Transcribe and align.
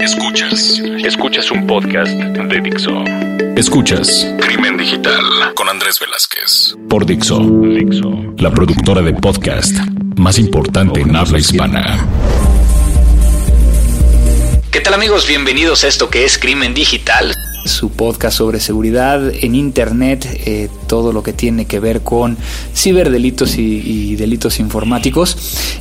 Escuchas. 0.00 0.80
Escuchas 1.04 1.50
un 1.50 1.66
podcast 1.66 2.10
de 2.10 2.60
Dixo. 2.62 3.04
Escuchas 3.54 4.26
Crimen 4.40 4.78
Digital 4.78 5.22
con 5.54 5.68
Andrés 5.68 6.00
Velázquez. 6.00 6.74
Por 6.88 7.04
Dixo. 7.04 7.38
Dixo. 7.38 8.10
La 8.38 8.50
productora 8.50 9.02
de 9.02 9.12
podcast 9.12 9.76
más 10.16 10.38
importante 10.38 11.02
en 11.02 11.14
habla 11.14 11.38
hispana. 11.38 12.06
¿Qué 14.70 14.80
tal 14.80 14.94
amigos? 14.94 15.28
Bienvenidos 15.28 15.84
a 15.84 15.88
esto 15.88 16.08
que 16.08 16.24
es 16.24 16.38
Crimen 16.38 16.72
Digital 16.72 17.34
su 17.64 17.90
podcast 17.90 18.38
sobre 18.38 18.60
seguridad 18.60 19.32
en 19.32 19.54
Internet, 19.54 20.26
eh, 20.46 20.68
todo 20.90 21.12
lo 21.12 21.22
que 21.22 21.32
tiene 21.32 21.66
que 21.66 21.78
ver 21.78 22.00
con 22.00 22.36
ciberdelitos 22.74 23.56
y, 23.56 24.16
delitos 24.16 24.58
informáticos. 24.58 25.36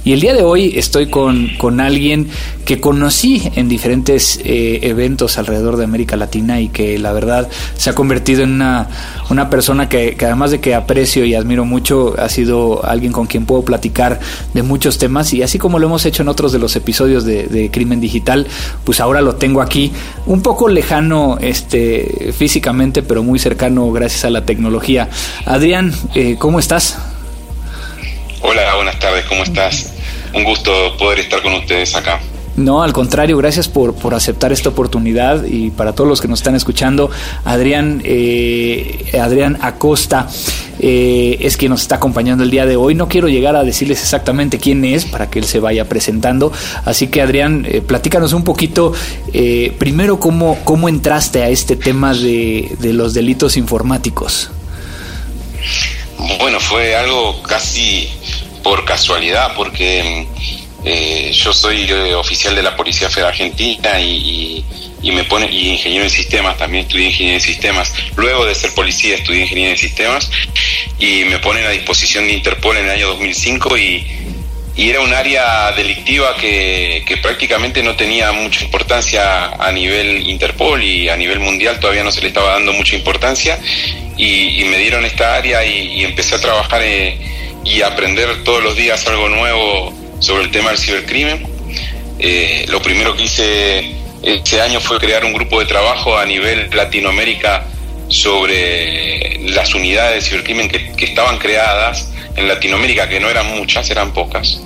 Y 0.05 0.13
el 0.13 0.21
día 0.21 0.35
de 0.35 0.43
hoy 0.43 0.73
estoy 0.77 1.07
con, 1.09 1.49
con 1.57 1.79
alguien 1.79 2.27
que 2.63 2.79
conocí 2.79 3.41
en 3.55 3.67
diferentes 3.67 4.39
eh, 4.43 4.81
eventos 4.83 5.39
alrededor 5.39 5.77
de 5.77 5.85
América 5.85 6.15
Latina 6.15 6.61
y 6.61 6.69
que 6.69 6.99
la 6.99 7.11
verdad 7.11 7.49
se 7.75 7.89
ha 7.89 7.95
convertido 7.95 8.43
en 8.43 8.51
una, 8.51 8.87
una 9.31 9.49
persona 9.49 9.89
que, 9.89 10.15
además 10.21 10.51
de 10.51 10.59
que 10.59 10.75
aprecio 10.75 11.25
y 11.25 11.33
admiro 11.33 11.65
mucho, 11.65 12.13
ha 12.19 12.29
sido 12.29 12.85
alguien 12.85 13.11
con 13.11 13.25
quien 13.25 13.47
puedo 13.47 13.63
platicar 13.63 14.19
de 14.53 14.61
muchos 14.61 14.99
temas 14.99 15.33
y 15.33 15.41
así 15.41 15.57
como 15.57 15.79
lo 15.79 15.87
hemos 15.87 16.05
hecho 16.05 16.21
en 16.21 16.29
otros 16.29 16.51
de 16.51 16.59
los 16.59 16.75
episodios 16.75 17.25
de, 17.25 17.47
de 17.47 17.71
Crimen 17.71 17.99
Digital, 17.99 18.45
pues 18.83 18.99
ahora 18.99 19.21
lo 19.21 19.35
tengo 19.35 19.61
aquí 19.61 19.91
un 20.27 20.41
poco 20.41 20.69
lejano. 20.69 21.39
Este, 21.41 22.33
físicamente, 22.33 23.01
pero 23.03 23.23
muy 23.23 23.39
cercano 23.39 23.91
gracias 23.91 24.25
a 24.25 24.29
la 24.29 24.45
tecnología. 24.45 24.98
Adrián, 25.45 25.93
eh, 26.15 26.35
¿cómo 26.39 26.59
estás? 26.59 26.97
Hola, 28.41 28.75
buenas 28.75 28.97
tardes, 28.99 29.25
¿cómo 29.25 29.43
estás? 29.43 29.93
Un 30.33 30.43
gusto 30.43 30.71
poder 30.97 31.19
estar 31.19 31.41
con 31.41 31.53
ustedes 31.53 31.95
acá. 31.95 32.19
No, 32.59 32.83
al 32.83 32.91
contrario, 32.91 33.37
gracias 33.37 33.69
por, 33.69 33.95
por, 33.95 34.13
aceptar 34.13 34.51
esta 34.51 34.67
oportunidad 34.67 35.45
y 35.45 35.69
para 35.69 35.93
todos 35.93 36.09
los 36.09 36.19
que 36.19 36.27
nos 36.27 36.39
están 36.39 36.55
escuchando, 36.55 37.09
Adrián, 37.45 38.01
eh, 38.03 39.17
Adrián 39.21 39.57
Acosta 39.61 40.27
eh, 40.79 41.37
es 41.39 41.55
quien 41.55 41.69
nos 41.69 41.83
está 41.83 41.95
acompañando 41.95 42.43
el 42.43 42.51
día 42.51 42.65
de 42.65 42.75
hoy. 42.75 42.95
No 42.95 43.07
quiero 43.07 43.29
llegar 43.29 43.55
a 43.55 43.63
decirles 43.63 44.01
exactamente 44.01 44.57
quién 44.57 44.83
es 44.83 45.05
para 45.05 45.29
que 45.29 45.39
él 45.39 45.45
se 45.45 45.61
vaya 45.61 45.87
presentando, 45.87 46.51
así 46.83 47.07
que 47.07 47.21
Adrián, 47.21 47.65
eh, 47.65 47.81
platícanos 47.81 48.33
un 48.33 48.43
poquito 48.43 48.93
primero 49.77 50.19
cómo, 50.19 50.57
cómo 50.65 50.89
entraste 50.89 51.43
a 51.43 51.49
este 51.49 51.77
tema 51.77 52.13
de, 52.13 52.75
de 52.79 52.91
los 52.91 53.13
delitos 53.13 53.55
informáticos. 53.55 54.51
Bueno, 56.39 56.59
fue 56.59 56.95
algo 56.95 57.41
casi 57.43 58.09
por 58.63 58.85
casualidad, 58.85 59.53
porque 59.55 60.27
eh, 60.85 61.31
yo 61.33 61.53
soy 61.53 61.89
eh, 61.89 62.13
oficial 62.15 62.55
de 62.55 62.63
la 62.63 62.75
Policía 62.75 63.09
Federal 63.09 63.31
Argentina 63.31 63.99
y, 63.99 64.63
me 65.01 65.23
pone 65.23 65.45
ingeniero 65.51 66.03
en 66.03 66.09
sistemas, 66.09 66.57
también 66.57 66.83
estudié 66.83 67.07
ingeniería 67.07 67.35
en 67.35 67.41
sistemas. 67.41 67.93
Luego 68.15 68.45
de 68.45 68.53
ser 68.53 68.73
policía 68.73 69.15
estudié 69.15 69.41
ingeniería 69.41 69.71
en 69.71 69.77
sistemas 69.77 70.29
y 70.99 71.23
me 71.25 71.39
ponen 71.39 71.65
a 71.65 71.69
disposición 71.69 72.27
de 72.27 72.33
Interpol 72.33 72.77
en 72.77 72.85
el 72.85 72.91
año 72.91 73.07
2005 73.07 73.77
y, 73.77 74.07
era 74.77 75.01
un 75.01 75.13
área 75.13 75.73
delictiva 75.73 76.37
que, 76.37 77.19
prácticamente 77.21 77.83
no 77.83 77.97
tenía 77.97 78.31
mucha 78.31 78.63
importancia 78.63 79.47
a 79.59 79.71
nivel 79.73 80.29
Interpol 80.29 80.81
y 80.81 81.09
a 81.09 81.17
nivel 81.17 81.39
mundial 81.39 81.79
todavía 81.81 82.03
no 82.03 82.13
se 82.13 82.21
le 82.21 82.27
estaba 82.27 82.51
dando 82.53 82.71
mucha 82.71 82.95
importancia 82.95 83.59
y, 84.19 84.65
me 84.65 84.77
dieron 84.77 85.05
esta 85.05 85.35
área 85.35 85.65
y, 85.65 86.03
empecé 86.03 86.35
a 86.35 86.41
trabajar 86.41 86.81
eh, 86.83 87.17
y 87.63 87.81
aprender 87.81 88.43
todos 88.43 88.61
los 88.61 88.75
días 88.75 89.07
algo 89.07 89.29
nuevo 89.29 89.93
sobre 90.19 90.43
el 90.43 90.51
tema 90.51 90.69
del 90.69 90.77
cibercrimen. 90.77 91.47
Eh, 92.19 92.65
lo 92.67 92.81
primero 92.81 93.15
que 93.15 93.23
hice 93.23 93.95
ese 94.21 94.61
año 94.61 94.81
fue 94.81 94.99
crear 94.99 95.23
un 95.23 95.31
grupo 95.31 95.61
de 95.61 95.65
trabajo 95.65 96.17
a 96.17 96.25
nivel 96.25 96.69
Latinoamérica 96.73 97.65
sobre 98.09 99.39
las 99.51 99.73
unidades 99.73 100.23
de 100.23 100.29
cibercrimen 100.29 100.67
que, 100.67 100.91
que 100.91 101.05
estaban 101.05 101.37
creadas 101.37 102.09
en 102.35 102.47
Latinoamérica, 102.47 103.07
que 103.07 103.21
no 103.21 103.29
eran 103.29 103.45
muchas, 103.57 103.89
eran 103.89 104.11
pocas. 104.13 104.59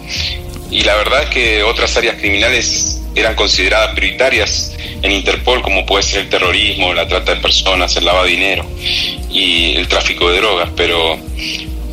Y 0.74 0.82
la 0.82 0.96
verdad 0.96 1.24
es 1.24 1.30
que 1.30 1.62
otras 1.62 1.96
áreas 1.98 2.16
criminales 2.18 3.00
eran 3.16 3.36
consideradas 3.36 3.94
prioritarias 3.94 4.76
en 5.04 5.12
Interpol, 5.12 5.62
como 5.62 5.86
puede 5.86 6.02
ser 6.02 6.22
el 6.22 6.30
terrorismo, 6.30 6.94
la 6.96 7.08
trata 7.08 7.36
de 7.36 7.42
personas, 7.42 7.96
el 7.96 8.06
lavado 8.06 8.26
de 8.26 8.32
dinero 8.32 8.66
y 9.30 9.76
el 9.76 9.88
tráfico 9.88 10.32
de 10.32 10.38
drogas, 10.38 10.70
pero 10.76 11.20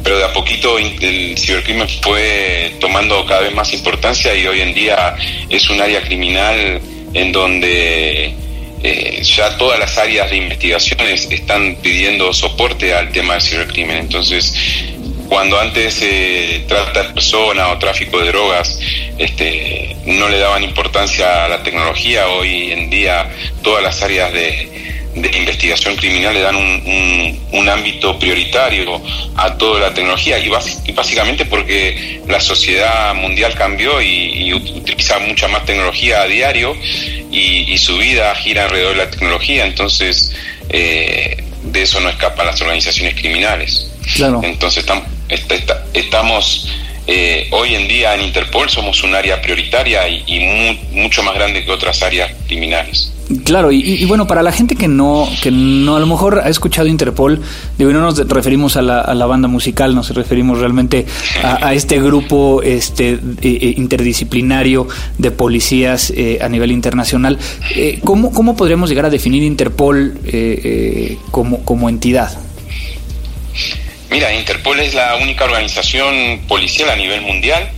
pero 0.03 0.17
de 0.17 0.25
a 0.25 0.33
poquito 0.33 0.79
el 0.79 1.37
cibercrimen 1.37 1.87
fue 2.01 2.73
tomando 2.81 3.27
cada 3.27 3.43
vez 3.43 3.55
más 3.55 3.71
importancia 3.75 4.35
y 4.35 4.47
hoy 4.47 4.63
en 4.63 4.73
día 4.73 5.15
es 5.51 5.69
un 5.69 5.79
área 5.79 6.01
criminal 6.01 6.81
en 7.13 7.33
donde 7.33 8.35
eh, 8.83 9.23
ya 9.23 9.59
todas 9.59 9.79
las 9.79 9.99
áreas 9.99 10.31
de 10.31 10.39
investigaciones 10.39 11.29
están 11.31 11.77
pidiendo 11.83 12.33
soporte 12.33 12.95
al 12.95 13.13
tema 13.13 13.35
del 13.35 13.43
cibercrimen. 13.43 13.99
Entonces, 13.99 14.55
cuando 15.31 15.59
antes 15.59 15.95
se 15.95 16.65
trata 16.69 17.05
de 17.05 17.15
personas 17.15 17.69
o 17.73 17.79
tráfico 17.79 18.19
de 18.19 18.27
drogas, 18.27 18.79
este, 19.17 19.97
no 20.05 20.29
le 20.29 20.39
daban 20.39 20.63
importancia 20.63 21.47
a 21.47 21.49
la 21.49 21.63
tecnología, 21.63 22.29
hoy 22.29 22.73
en 22.73 22.91
día 22.91 23.31
todas 23.63 23.83
las 23.83 24.03
áreas 24.03 24.31
de 24.35 24.81
de 25.15 25.37
investigación 25.37 25.97
criminal 25.97 26.35
le 26.35 26.41
dan 26.41 26.55
un, 26.55 27.41
un, 27.51 27.69
ámbito 27.69 28.17
prioritario 28.19 29.03
a 29.37 29.57
toda 29.57 29.81
la 29.81 29.95
tecnología 29.95 30.39
y, 30.39 30.49
básicamente 30.93 31.47
porque 31.47 32.21
la 32.29 32.41
sociedad 32.41 33.13
mundial 33.15 33.55
cambió 33.55 34.01
y, 34.01 34.53
utiliza 34.55 35.19
mucha 35.19 35.49
más 35.49 35.65
tecnología 35.65 36.23
a 36.23 36.27
diario 36.27 36.77
y, 37.31 37.77
su 37.79 37.97
vida 37.97 38.35
gira 38.37 38.65
alrededor 38.65 38.97
de 38.97 39.05
la 39.05 39.11
tecnología, 39.11 39.65
entonces 39.65 40.33
eh, 40.69 41.43
de 41.63 41.83
eso 41.83 41.99
no 42.01 42.09
escapan 42.09 42.47
las 42.47 42.61
organizaciones 42.61 43.15
criminales. 43.15 43.91
Claro. 44.15 44.41
Entonces 44.45 44.79
estamos 44.79 45.05
eh, 47.13 47.49
hoy 47.51 47.75
en 47.75 47.89
día 47.89 48.15
en 48.15 48.23
Interpol 48.23 48.69
somos 48.71 49.03
un 49.03 49.17
área 49.17 49.43
prioritaria 49.43 50.07
y, 50.09 50.79
mucho 50.93 51.25
más 51.25 51.35
grande 51.35 51.65
que 51.65 51.73
otras 51.73 52.01
áreas 52.05 52.31
criminales. 52.47 53.13
Claro, 53.45 53.73
y, 53.73 54.05
bueno, 54.07 54.27
para 54.27 54.43
la 54.43 54.53
gente 54.53 54.77
que 54.77 54.87
no, 54.87 55.29
que 55.43 55.51
no 55.51 55.97
a 55.97 56.01
lo 56.01 56.07
mejor 56.07 56.41
ha 56.45 56.49
escuchado 56.49 56.87
Interpol, 56.87 57.41
digo, 57.79 57.93
no 57.93 58.01
nos 58.01 58.17
referimos 58.29 58.77
a 58.77 58.83
la, 58.83 59.01
a 59.01 59.15
la 59.15 59.27
banda 59.27 59.49
musical, 59.49 59.95
nos 59.95 60.15
referimos 60.15 60.59
realmente 60.59 61.07
a, 61.43 61.75
este 61.75 62.01
grupo 62.01 62.61
este, 62.63 63.13
eh, 63.13 63.19
eh, 63.43 63.75
interdisciplinario 63.77 64.87
de 65.19 65.31
policías 65.33 66.13
a 66.41 66.49
nivel 66.49 66.71
internacional. 66.71 67.39
¿cómo, 68.05 68.33
¿Cómo 68.33 68.57
podríamos 68.57 68.89
llegar 68.89 69.07
a 69.07 69.11
definir 69.11 69.43
Interpol 69.43 70.15
como, 71.31 71.65
como 71.65 71.89
entidad? 71.89 72.37
Mira, 74.11 74.35
Interpol 74.35 74.81
es 74.81 74.93
la 74.93 75.15
única 75.17 75.45
organización 75.45 76.41
policial 76.49 76.91
a 76.91 76.97
nivel 76.97 77.21
mundial. 77.21 77.71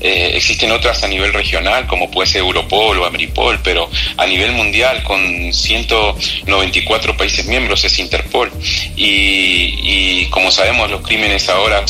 Eh, 0.00 0.32
existen 0.34 0.70
otras 0.70 1.02
a 1.02 1.08
nivel 1.08 1.32
regional, 1.32 1.88
como 1.88 2.08
puede 2.10 2.28
ser 2.28 2.42
Europol 2.42 2.98
o 2.98 3.06
Ameripol, 3.06 3.58
pero 3.64 3.90
a 4.16 4.26
nivel 4.26 4.52
mundial, 4.52 5.02
con 5.02 5.52
194 5.52 7.16
países 7.16 7.44
miembros, 7.46 7.84
es 7.84 7.98
Interpol. 7.98 8.52
Y, 8.94 10.26
como 10.26 10.52
sabemos, 10.52 10.88
los 10.90 11.02
crímenes 11.02 11.48
ahora 11.48 11.84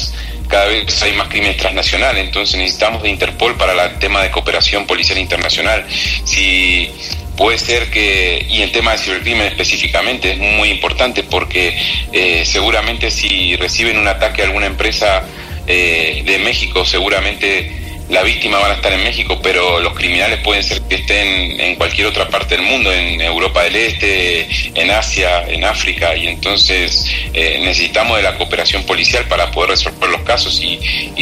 cada 0.48 0.64
vez 0.64 1.00
hay 1.02 1.12
más 1.12 1.28
crímenes 1.28 1.58
transnacionales, 1.58 2.24
entonces 2.24 2.58
necesitamos 2.58 3.02
de 3.02 3.10
Interpol 3.10 3.56
para 3.56 3.84
el 3.84 3.98
tema 4.00 4.22
de 4.22 4.30
cooperación 4.30 4.86
policial 4.86 5.18
internacional. 5.18 5.86
Si 6.24 6.90
puede 7.40 7.56
ser 7.56 7.90
que, 7.90 8.44
y 8.50 8.60
el 8.60 8.70
tema 8.70 8.92
de 8.92 8.98
cibercrimen 8.98 9.46
específicamente 9.46 10.32
es 10.32 10.38
muy 10.38 10.68
importante 10.68 11.22
porque 11.22 11.74
eh, 12.12 12.44
seguramente 12.44 13.10
si 13.10 13.56
reciben 13.56 13.96
un 13.96 14.06
ataque 14.06 14.42
a 14.42 14.44
alguna 14.44 14.66
empresa 14.66 15.24
eh, 15.66 16.22
de 16.26 16.38
México, 16.40 16.84
seguramente 16.84 17.72
la 18.10 18.22
víctima 18.24 18.58
van 18.58 18.72
a 18.72 18.74
estar 18.74 18.92
en 18.92 19.04
México, 19.04 19.38
pero 19.40 19.78
los 19.78 19.94
criminales 19.94 20.40
pueden 20.40 20.64
ser 20.64 20.82
que 20.82 20.96
estén 20.96 21.60
en 21.60 21.76
cualquier 21.76 22.08
otra 22.08 22.28
parte 22.28 22.56
del 22.56 22.66
mundo, 22.66 22.92
en 22.92 23.20
Europa 23.20 23.62
del 23.62 23.76
Este, 23.76 24.48
en 24.74 24.90
Asia, 24.90 25.46
en 25.46 25.64
África, 25.64 26.16
y 26.16 26.26
entonces 26.26 27.06
eh, 27.32 27.60
necesitamos 27.62 28.16
de 28.16 28.24
la 28.24 28.36
cooperación 28.36 28.84
policial 28.84 29.26
para 29.26 29.50
poder 29.52 29.70
resolver 29.70 30.10
los 30.10 30.22
casos 30.22 30.60
y, 30.60 30.78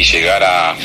llegar 0.09 0.43
a, 0.43 0.75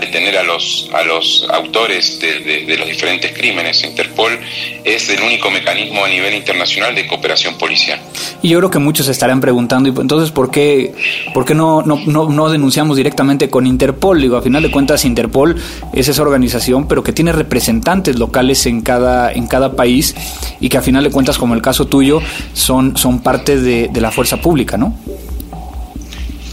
detener 0.00 0.38
a 0.38 0.44
los, 0.44 0.88
a 0.92 1.02
los 1.02 1.44
autores 1.50 2.20
de, 2.20 2.76
los 2.76 2.86
diferentes 2.86 3.32
crímenes. 3.32 3.82
Interpol 3.82 4.38
es 4.84 5.08
el 5.08 5.20
único 5.20 5.50
mecanismo 5.50 6.04
a 6.04 6.08
nivel 6.08 6.34
internacional 6.34 6.94
de 6.94 7.08
cooperación 7.08 7.58
policial. 7.58 8.00
Y 8.42 8.48
yo 8.48 8.58
creo 8.58 8.70
que 8.70 8.78
muchos 8.78 9.08
estarán 9.08 9.40
preguntando, 9.40 9.88
entonces, 10.00 10.30
¿por 10.30 10.50
qué, 10.50 10.94
por 11.34 11.44
qué 11.44 11.54
no, 11.54 11.82
no, 11.82 11.98
no, 12.06 12.48
denunciamos 12.48 12.96
directamente 12.96 13.48
con 13.50 13.66
Interpol? 13.66 14.20
Digo, 14.20 14.36
a 14.36 14.42
final 14.42 14.62
de 14.62 14.70
cuentas, 14.70 15.04
Interpol 15.04 15.56
es 15.92 16.08
esa 16.08 16.22
organización, 16.22 16.86
pero 16.86 17.02
que 17.02 17.12
tiene 17.12 17.32
representantes 17.32 18.18
locales 18.18 18.66
en 18.66 18.80
cada, 18.82 19.32
en 19.32 19.46
cada 19.46 19.74
país 19.74 20.14
y 20.60 20.68
que 20.68 20.78
a 20.78 20.82
final 20.82 21.04
de 21.04 21.10
cuentas, 21.10 21.38
como 21.38 21.54
el 21.54 21.62
caso 21.62 21.86
tuyo, 21.86 22.20
son, 22.52 22.96
son 22.96 23.20
parte 23.20 23.60
de, 23.60 23.90
la 23.96 24.10
fuerza 24.10 24.36
pública, 24.36 24.76
¿no? 24.76 24.94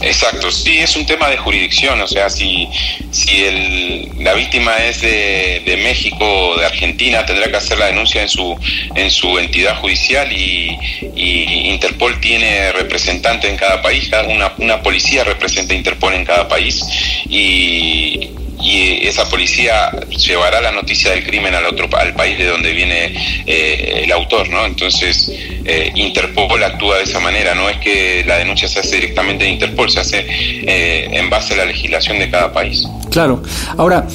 Exacto, 0.04 0.50
sí, 0.50 0.78
es 0.78 0.96
un 0.96 1.06
tema 1.06 1.28
de 1.28 1.38
jurisdicción, 1.38 2.00
o 2.00 2.06
sea, 2.06 2.28
si, 2.28 2.68
si 3.10 3.44
el, 3.44 4.10
la 4.18 4.34
víctima 4.34 4.76
es 4.84 5.00
de, 5.00 5.62
de, 5.64 5.76
México 5.78 6.24
o 6.24 6.58
de 6.58 6.66
Argentina, 6.66 7.24
tendrá 7.24 7.50
que 7.50 7.56
hacer 7.56 7.78
la 7.78 7.86
denuncia 7.86 8.20
en 8.20 8.28
su, 8.28 8.54
en 8.94 9.10
su 9.10 9.38
entidad 9.38 9.80
judicial 9.80 10.30
y, 10.30 10.78
Interpol 11.74 12.20
tiene 12.20 12.70
representante 12.72 13.48
en 13.48 13.56
cada 13.56 13.82
país, 13.82 14.10
una, 14.28 14.52
una 14.58 14.82
policía 14.82 15.24
representa 15.24 15.74
a 15.74 15.76
Interpol 15.76 16.14
en 16.14 16.24
cada 16.24 16.48
país 16.48 16.84
y 17.28 18.30
y 18.60 19.06
esa 19.06 19.28
policía 19.28 19.90
llevará 20.08 20.60
la 20.60 20.72
noticia 20.72 21.10
del 21.10 21.24
crimen 21.24 21.54
al 21.54 21.66
otro 21.66 21.88
al 21.96 22.14
país 22.14 22.38
de 22.38 22.46
donde 22.46 22.72
viene 22.72 23.14
eh, 23.46 24.02
el 24.04 24.12
autor, 24.12 24.48
¿no? 24.48 24.64
Entonces 24.64 25.30
eh, 25.64 25.92
Interpol 25.94 26.62
actúa 26.62 26.98
de 26.98 27.04
esa 27.04 27.20
manera, 27.20 27.54
no 27.54 27.68
es 27.68 27.76
que 27.78 28.24
la 28.26 28.38
denuncia 28.38 28.68
se 28.68 28.80
hace 28.80 28.96
directamente 28.96 29.44
en 29.46 29.54
Interpol, 29.54 29.90
se 29.90 30.00
hace 30.00 30.24
eh, 30.28 31.08
en 31.12 31.30
base 31.30 31.54
a 31.54 31.58
la 31.58 31.64
legislación 31.66 32.18
de 32.18 32.30
cada 32.30 32.52
país. 32.52 32.86
Claro. 33.14 33.44
Ahora 33.76 34.08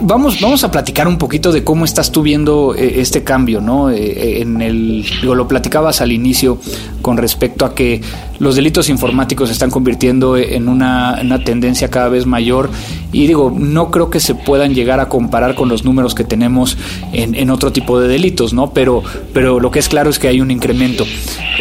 vamos 0.00 0.40
vamos 0.40 0.64
a 0.64 0.72
platicar 0.72 1.06
un 1.06 1.18
poquito 1.18 1.52
de 1.52 1.62
cómo 1.62 1.84
estás 1.84 2.10
tú 2.10 2.20
viendo 2.20 2.74
este 2.74 3.22
cambio, 3.22 3.60
¿no? 3.60 3.90
en 3.90 4.60
el 4.60 5.04
lo 5.22 5.46
platicabas 5.46 6.00
al 6.00 6.10
inicio 6.10 6.58
con 7.00 7.16
respecto 7.16 7.64
a 7.64 7.76
que 7.76 8.00
los 8.40 8.56
delitos 8.56 8.88
informáticos 8.88 9.50
se 9.50 9.52
están 9.52 9.70
convirtiendo 9.70 10.36
en 10.36 10.68
una, 10.68 11.20
una 11.22 11.44
tendencia 11.44 11.90
cada 11.90 12.08
vez 12.08 12.26
mayor 12.26 12.70
y 13.12 13.28
digo 13.28 13.54
no 13.56 13.92
creo 13.92 14.10
que 14.10 14.18
se 14.18 14.34
puedan 14.34 14.74
llegar 14.74 14.98
a 14.98 15.08
comparar 15.08 15.54
con 15.54 15.68
los 15.68 15.84
números 15.84 16.16
que 16.16 16.24
tenemos 16.24 16.76
en, 17.12 17.50
otro 17.50 17.70
tipo 17.70 18.00
de 18.00 18.08
delitos, 18.08 18.52
¿no? 18.52 18.72
Pero, 18.72 19.04
pero 19.32 19.60
lo 19.60 19.70
que 19.70 19.78
es 19.78 19.88
claro 19.88 20.10
es 20.10 20.18
que 20.18 20.26
hay 20.26 20.40
un 20.40 20.50
incremento. 20.50 21.04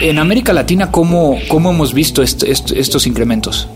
En 0.01 0.18
América 0.18 0.53
Latina, 0.53 0.89
¿cómo, 0.89 1.38
cómo 1.50 1.69
hemos 1.69 1.94
visto 1.94 2.24
estos 2.24 3.06
incrementos? 3.06 3.68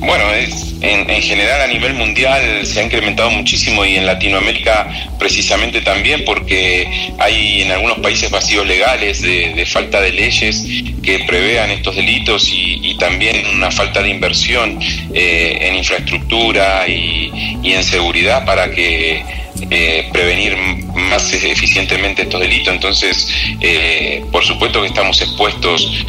Bueno, 0.00 0.24
en, 0.32 1.22
general 1.22 1.60
a 1.60 1.66
nivel 1.66 1.92
mundial 1.92 2.64
se 2.64 2.80
ha 2.80 2.82
incrementado 2.82 3.30
muchísimo 3.30 3.84
y 3.84 3.96
en 3.96 4.06
Latinoamérica 4.06 4.88
precisamente 5.18 5.82
también 5.82 6.24
porque 6.24 7.12
hay 7.18 7.62
en 7.62 7.72
algunos 7.72 7.98
países 7.98 8.30
vacíos 8.30 8.66
legales 8.66 9.20
de, 9.20 9.64
falta 9.66 10.00
de 10.00 10.12
leyes 10.12 10.64
que 11.02 11.18
prevean 11.20 11.70
estos 11.70 11.96
delitos 11.96 12.48
y, 12.50 12.96
también 12.98 13.46
una 13.54 13.70
falta 13.70 14.02
de 14.02 14.10
inversión 14.10 14.78
eh, 15.14 15.58
en 15.60 15.76
infraestructura 15.76 16.86
y, 16.88 17.30
en 17.62 17.84
seguridad 17.84 18.44
para 18.44 18.70
que 18.70 19.22
eh, 19.70 20.08
prevenir 20.12 20.56
más 20.94 21.32
eficientemente 21.32 22.22
estos 22.22 22.40
delitos. 22.40 22.74
Entonces, 22.74 23.28
eh, 23.60 24.24
por 24.32 24.44
supuesto 24.44 24.80
que 24.80 24.88
estamos 24.88 25.20
expuestos 25.20 26.04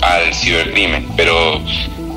al 0.00 0.34
cibercrimen, 0.34 1.08
pero 1.16 1.62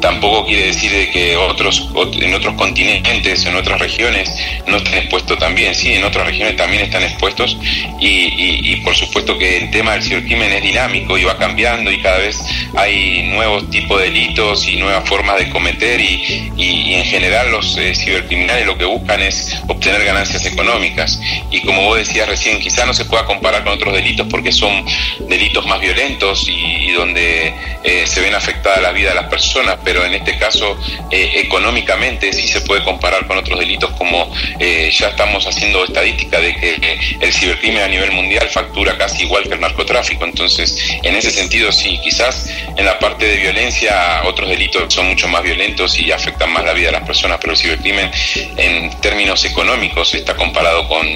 tampoco 0.02 0.46
quiere 0.46 0.68
decir 0.68 0.92
de 0.92 1.10
que 1.12 1.38
otros 1.38 1.90
en 2.20 2.34
otros 2.34 2.56
continentes, 2.56 3.46
en 3.46 3.56
otras 3.56 3.80
regiones 3.80 4.30
no 4.68 4.78
estén 4.78 4.96
expuestos 4.96 5.38
también, 5.38 5.74
sí, 5.76 5.94
en 5.94 6.04
otras 6.04 6.26
regiones 6.26 6.58
también 6.58 6.84
están 6.84 7.04
expuestos 7.04 7.58
y, 8.00 8.76
por 8.78 8.96
supuesto 8.96 9.38
que 9.38 9.58
el 9.58 9.72
tema 9.72 9.94
del 9.94 10.04
cibercrimen 10.04 10.52
es 10.54 10.64
dinámico 10.64 11.18
y 11.18 11.24
va 11.24 11.38
cambiando 11.38 11.92
y 11.92 12.02
cada 12.02 12.18
vez 12.18 12.40
hay 12.76 13.24
nuevos 13.24 13.70
tipos 13.70 14.00
de 14.00 14.06
delitos 14.06 14.68
y 14.68 14.78
nuevas 14.78 15.08
formas 15.08 15.38
de 15.38 15.50
cometer 15.50 16.02
y, 16.02 16.94
en 16.94 17.06
general 17.06 17.52
los 17.52 17.78
eh, 17.78 17.96
cibercriminales 17.96 18.66
lo 18.66 18.78
que 18.78 18.86
buscan 18.86 19.22
es 19.22 19.56
obtener 19.68 20.04
ganancias 20.04 20.46
económicas. 20.46 21.20
Y 21.50 21.62
como 21.62 21.84
vos 21.84 21.98
decías 21.98 22.28
recién, 22.28 22.60
quizá 22.60 22.86
no 22.86 22.94
se 22.94 23.06
pueda 23.06 23.26
comparar 23.26 23.64
con 23.64 23.74
otros 23.74 23.94
delitos 23.94 24.28
porque 24.30 24.52
son 24.52 24.86
delitos 25.28 25.66
más 25.66 25.80
violentos 25.80 26.48
y, 26.48 26.92
donde 26.92 27.54
eh, 27.84 28.06
se 28.06 28.22
ven 28.22 28.36
afectadas 28.36 28.82
la 28.82 28.92
vida 28.92 29.10
de 29.10 29.16
las 29.16 29.30
personas, 29.30 29.78
en 30.06 30.14
este 30.14 30.38
caso 30.38 30.78
eh, 31.10 31.32
económicamente 31.36 32.34
sí 32.34 32.48
se 32.48 32.62
puede 32.62 32.84
comparar 32.84 33.28
con 33.28 33.38
otros 33.38 33.60
delitos 33.60 33.92
como 33.92 34.32
eh, 34.60 34.92
ya 34.94 35.10
estamos 35.10 35.46
haciendo 35.46 35.84
estadística 35.84 36.40
de 36.40 36.56
que 36.56 37.00
el 37.20 37.34
cibercrimen 37.34 37.84
a 37.84 37.88
nivel 37.88 38.12
mundial 38.12 38.48
factura 38.50 38.98
casi 38.98 39.24
igual 39.24 39.44
que 39.44 39.54
el 39.56 39.62
narcotráfico. 39.62 40.26
Entonces, 40.26 40.78
en 41.04 41.16
ese 41.16 41.32
sentido 41.32 41.72
sí, 41.72 42.00
quizás 42.04 42.50
en 42.76 42.86
la 42.86 43.00
parte 43.00 43.26
de 43.26 43.38
violencia 43.38 44.22
otros 44.26 44.50
delitos 44.50 44.94
son 44.94 45.08
mucho 45.08 45.28
más 45.28 45.44
violentos 45.44 45.98
y 46.00 46.12
afectan 46.12 46.52
más 46.52 46.64
la 46.64 46.74
vida 46.74 46.88
de 46.88 46.94
las 46.94 47.08
personas, 47.08 47.38
pero 47.42 47.54
el 47.54 47.60
cibercrimen 47.60 48.12
en 48.58 48.90
términos 49.02 49.44
económicos 49.46 50.14
está 50.14 50.36
comparado 50.36 50.88
con, 50.88 51.08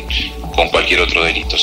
con 0.56 0.70
cualquier 0.70 1.02
otro 1.02 1.24
delito. 1.24 1.56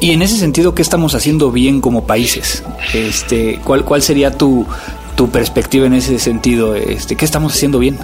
Y 0.00 0.12
en 0.12 0.22
ese 0.22 0.36
sentido, 0.36 0.74
¿qué 0.74 0.82
estamos 0.82 1.14
haciendo 1.14 1.50
bien 1.50 1.80
como 1.80 2.06
países? 2.06 2.62
Este, 2.92 3.58
¿cuál, 3.64 3.84
¿Cuál 3.84 4.02
sería 4.02 4.36
tu, 4.36 4.66
tu 5.16 5.30
perspectiva 5.30 5.86
en 5.86 5.94
ese 5.94 6.18
sentido. 6.18 6.74
Este, 6.74 7.16
¿Qué 7.16 7.24
estamos 7.24 7.52
haciendo 7.52 7.78
bien? 7.78 7.98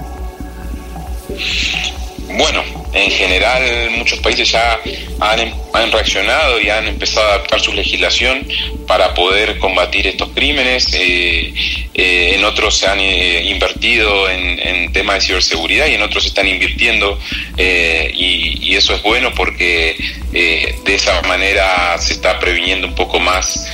Bueno, 2.37 2.62
en 2.93 3.11
general 3.11 3.91
muchos 3.99 4.19
países 4.21 4.51
ya 4.51 4.81
han, 5.21 5.41
em, 5.41 5.53
reaccionado 5.93 6.61
y 6.61 6.69
han 6.71 6.87
empezado 6.87 7.27
a 7.27 7.35
adaptar 7.35 7.61
su 7.61 7.73
legislación 7.73 8.47
para 8.87 9.15
poder 9.15 9.59
combatir 9.59 10.07
estos 10.07 10.31
crímenes. 10.31 10.89
Eh, 10.95 11.53
eh, 11.95 12.35
en 12.35 12.45
otros 12.45 12.77
se 12.77 12.87
han 12.87 13.01
eh, 13.01 13.45
invertido 13.45 14.29
en, 14.31 14.93
temas 14.93 15.17
de 15.17 15.21
ciberseguridad 15.21 15.87
y 15.87 15.95
en 15.95 16.03
otros 16.03 16.27
están 16.27 16.49
invirtiendo 16.49 17.17
y, 17.57 18.59
y, 18.69 18.75
eso 18.75 18.93
es 18.93 19.03
bueno 19.03 19.33
porque 19.37 19.97
de 20.33 20.95
esa 20.95 21.23
manera 21.23 21.97
se 21.99 22.15
está 22.15 22.41
previniendo 22.41 22.89
un 22.89 22.95
poco 22.97 23.21
más 23.21 23.67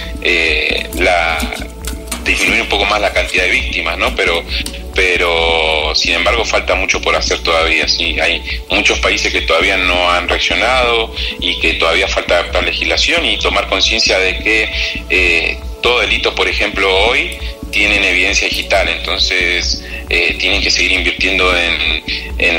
la 0.99 1.39
disminuir 2.27 2.63
un 2.63 2.69
poco 2.69 2.85
más 2.85 3.01
la 3.01 3.13
cantidad 3.13 3.45
de 3.45 3.51
víctimas, 3.51 3.97
¿no? 3.99 4.15
Pero, 4.15 4.43
pero 4.95 5.95
sin 5.95 6.15
embargo 6.15 6.45
falta 6.45 6.75
mucho 6.75 7.01
por 7.01 7.15
hacer 7.15 7.39
todavía. 7.41 7.89
Sí, 7.89 8.19
hay 8.21 8.43
muchos 8.71 8.99
países 8.99 9.33
que 9.33 9.43
todavía 9.43 9.77
no 9.77 10.11
han 10.11 10.29
reaccionado 10.29 11.15
y 11.41 11.59
que 11.61 11.75
todavía 11.75 12.09
falta 12.09 12.35
adaptar 12.35 12.65
legislación 12.65 13.25
y 13.25 13.39
tomar 13.39 13.69
conciencia 13.69 14.19
de 14.19 14.39
que 14.39 14.71
eh, 15.11 15.59
todo 15.83 16.01
delito, 16.01 16.35
por 16.35 16.49
ejemplo, 16.49 16.93
hoy 17.07 17.39
tienen 17.71 18.03
evidencia 18.05 18.49
digital, 18.49 18.89
entonces 18.89 19.83
eh, 20.09 20.37
tienen 20.39 20.63
que 20.63 20.71
seguir 20.71 20.93
invirtiendo 20.93 21.53
en, 21.57 21.97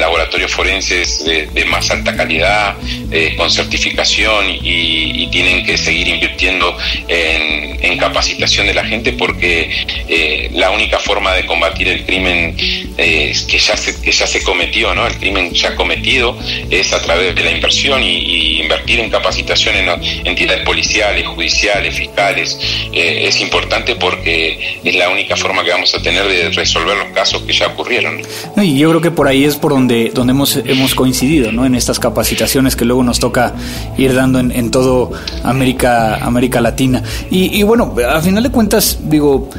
laboratorios 0.01 0.51
forenses 0.51 1.23
de, 1.23 1.65
más 1.65 1.89
alta 1.91 2.15
calidad, 2.15 2.75
eh, 3.11 3.35
con 3.37 3.49
certificación 3.49 4.45
y, 4.49 5.27
tienen 5.27 5.65
que 5.65 5.77
seguir 5.77 6.07
invirtiendo 6.07 6.75
en, 7.07 7.97
capacitación 7.97 8.67
de 8.67 8.73
la 8.75 8.85
gente 8.85 9.13
porque 9.13 9.71
eh, 10.07 10.49
la 10.53 10.69
única 10.69 10.99
forma 10.99 11.33
de 11.33 11.45
combatir 11.45 11.87
el 11.87 12.05
crimen 12.05 12.55
que, 12.55 13.59
ya 13.59 13.75
se, 13.75 13.99
que 14.01 14.11
ya 14.11 14.27
se 14.27 14.43
cometió, 14.43 14.93
¿no? 14.93 15.07
el 15.07 15.15
crimen 15.17 15.51
ya 15.53 15.75
cometido, 15.75 16.37
es 16.69 16.93
a 16.93 17.01
través 17.01 17.33
de 17.35 17.43
la 17.43 17.51
inversión 17.51 18.03
y, 18.03 18.61
invertir 18.61 18.99
en 18.99 19.09
capacitación 19.09 19.75
en 19.75 20.27
entidades 20.27 20.63
policiales, 20.63 21.25
judiciales, 21.27 21.95
fiscales. 21.95 22.57
es 22.93 23.39
importante 23.39 23.95
porque 23.95 24.79
es 24.83 24.95
la 24.97 25.09
única 25.09 25.35
forma 25.35 25.63
que 25.63 25.71
vamos 25.71 25.93
a 25.95 26.01
tener 26.01 26.27
de 26.27 26.49
resolver 26.49 26.97
los 26.97 27.07
casos 27.13 27.41
que 27.43 27.53
ya 27.53 27.67
ocurrieron. 27.67 28.21
Y 28.57 28.77
yo 28.77 28.89
creo 28.89 29.01
que 29.01 29.11
por 29.11 29.27
ahí 29.27 29.45
es 29.45 29.55
por 29.55 29.71
donde, 29.71 30.11
donde 30.13 30.31
hemos, 30.31 30.55
hemos 30.57 30.95
coincidido, 30.95 31.51
¿no? 31.51 31.65
En 31.65 31.75
estas 31.75 31.99
capacitaciones 31.99 32.75
que 32.75 32.85
luego 32.85 33.03
nos 33.03 33.19
toca 33.19 33.53
ir 33.97 34.13
dando 34.13 34.39
en, 34.39 34.51
en 34.51 34.71
todo 34.71 35.11
América, 35.43 36.15
América 36.15 36.61
Latina. 36.61 37.03
Y, 37.29 37.63
bueno, 37.63 37.95
a 38.09 38.21
final 38.21 38.43
de 38.43 38.49
cuentas, 38.49 38.99
digo, 39.03 39.49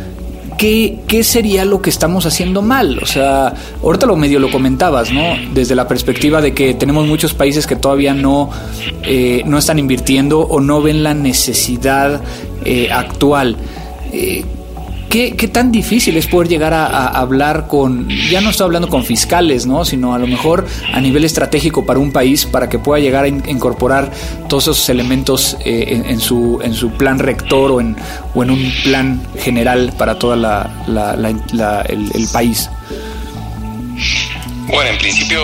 ¿Qué, 0.56 0.98
¿qué, 1.06 1.22
sería 1.22 1.64
lo 1.64 1.80
que 1.80 1.88
estamos 1.88 2.26
haciendo 2.26 2.62
mal? 2.62 2.98
O 3.00 3.06
sea, 3.06 3.54
ahorita 3.80 4.06
lo 4.06 4.16
medio 4.16 4.40
lo 4.40 4.50
comentabas, 4.50 5.12
¿no? 5.12 5.22
Desde 5.54 5.76
la 5.76 5.86
perspectiva 5.86 6.40
de 6.40 6.52
que 6.52 6.74
tenemos 6.74 7.06
muchos 7.06 7.32
países 7.32 7.64
que 7.64 7.76
todavía 7.76 8.12
no, 8.12 8.50
eh, 9.04 9.42
no 9.46 9.56
están 9.56 9.78
invirtiendo 9.78 10.40
o 10.40 10.60
no 10.60 10.82
ven 10.82 11.04
la 11.04 11.14
necesidad 11.14 12.20
eh, 12.64 12.90
actual. 12.90 13.56
Eh, 14.12 14.44
¿Qué, 15.08 15.32
tan 15.50 15.72
difícil 15.72 16.16
es 16.16 16.26
poder 16.26 16.48
llegar 16.48 16.74
a, 16.74 17.08
hablar 17.08 17.66
con, 17.66 18.08
ya 18.08 18.40
no 18.40 18.50
estoy 18.50 18.66
hablando 18.66 18.88
con 18.88 19.04
fiscales, 19.04 19.66
¿no? 19.66 19.84
sino 19.84 20.14
a 20.14 20.18
lo 20.18 20.26
mejor 20.26 20.66
a 20.92 21.00
nivel 21.00 21.24
estratégico 21.24 21.86
para 21.86 21.98
un 21.98 22.12
país 22.12 22.44
para 22.44 22.68
que 22.68 22.78
pueda 22.78 23.00
llegar 23.00 23.24
a 23.24 23.28
incorporar 23.28 24.10
todos 24.48 24.64
esos 24.64 24.88
elementos 24.90 25.56
eh, 25.64 26.02
en, 26.06 26.20
su, 26.20 26.60
en 26.62 26.74
su 26.74 26.90
plan 26.90 27.18
rector 27.18 27.72
o 27.72 27.80
en, 27.80 27.96
o 28.34 28.42
en 28.42 28.50
un 28.50 28.72
plan 28.84 29.20
general 29.38 29.94
para 29.96 30.18
todo 30.18 30.34
el 30.34 32.28
país? 32.32 32.68
Bueno, 34.68 34.90
en 34.90 34.98
principio, 34.98 35.40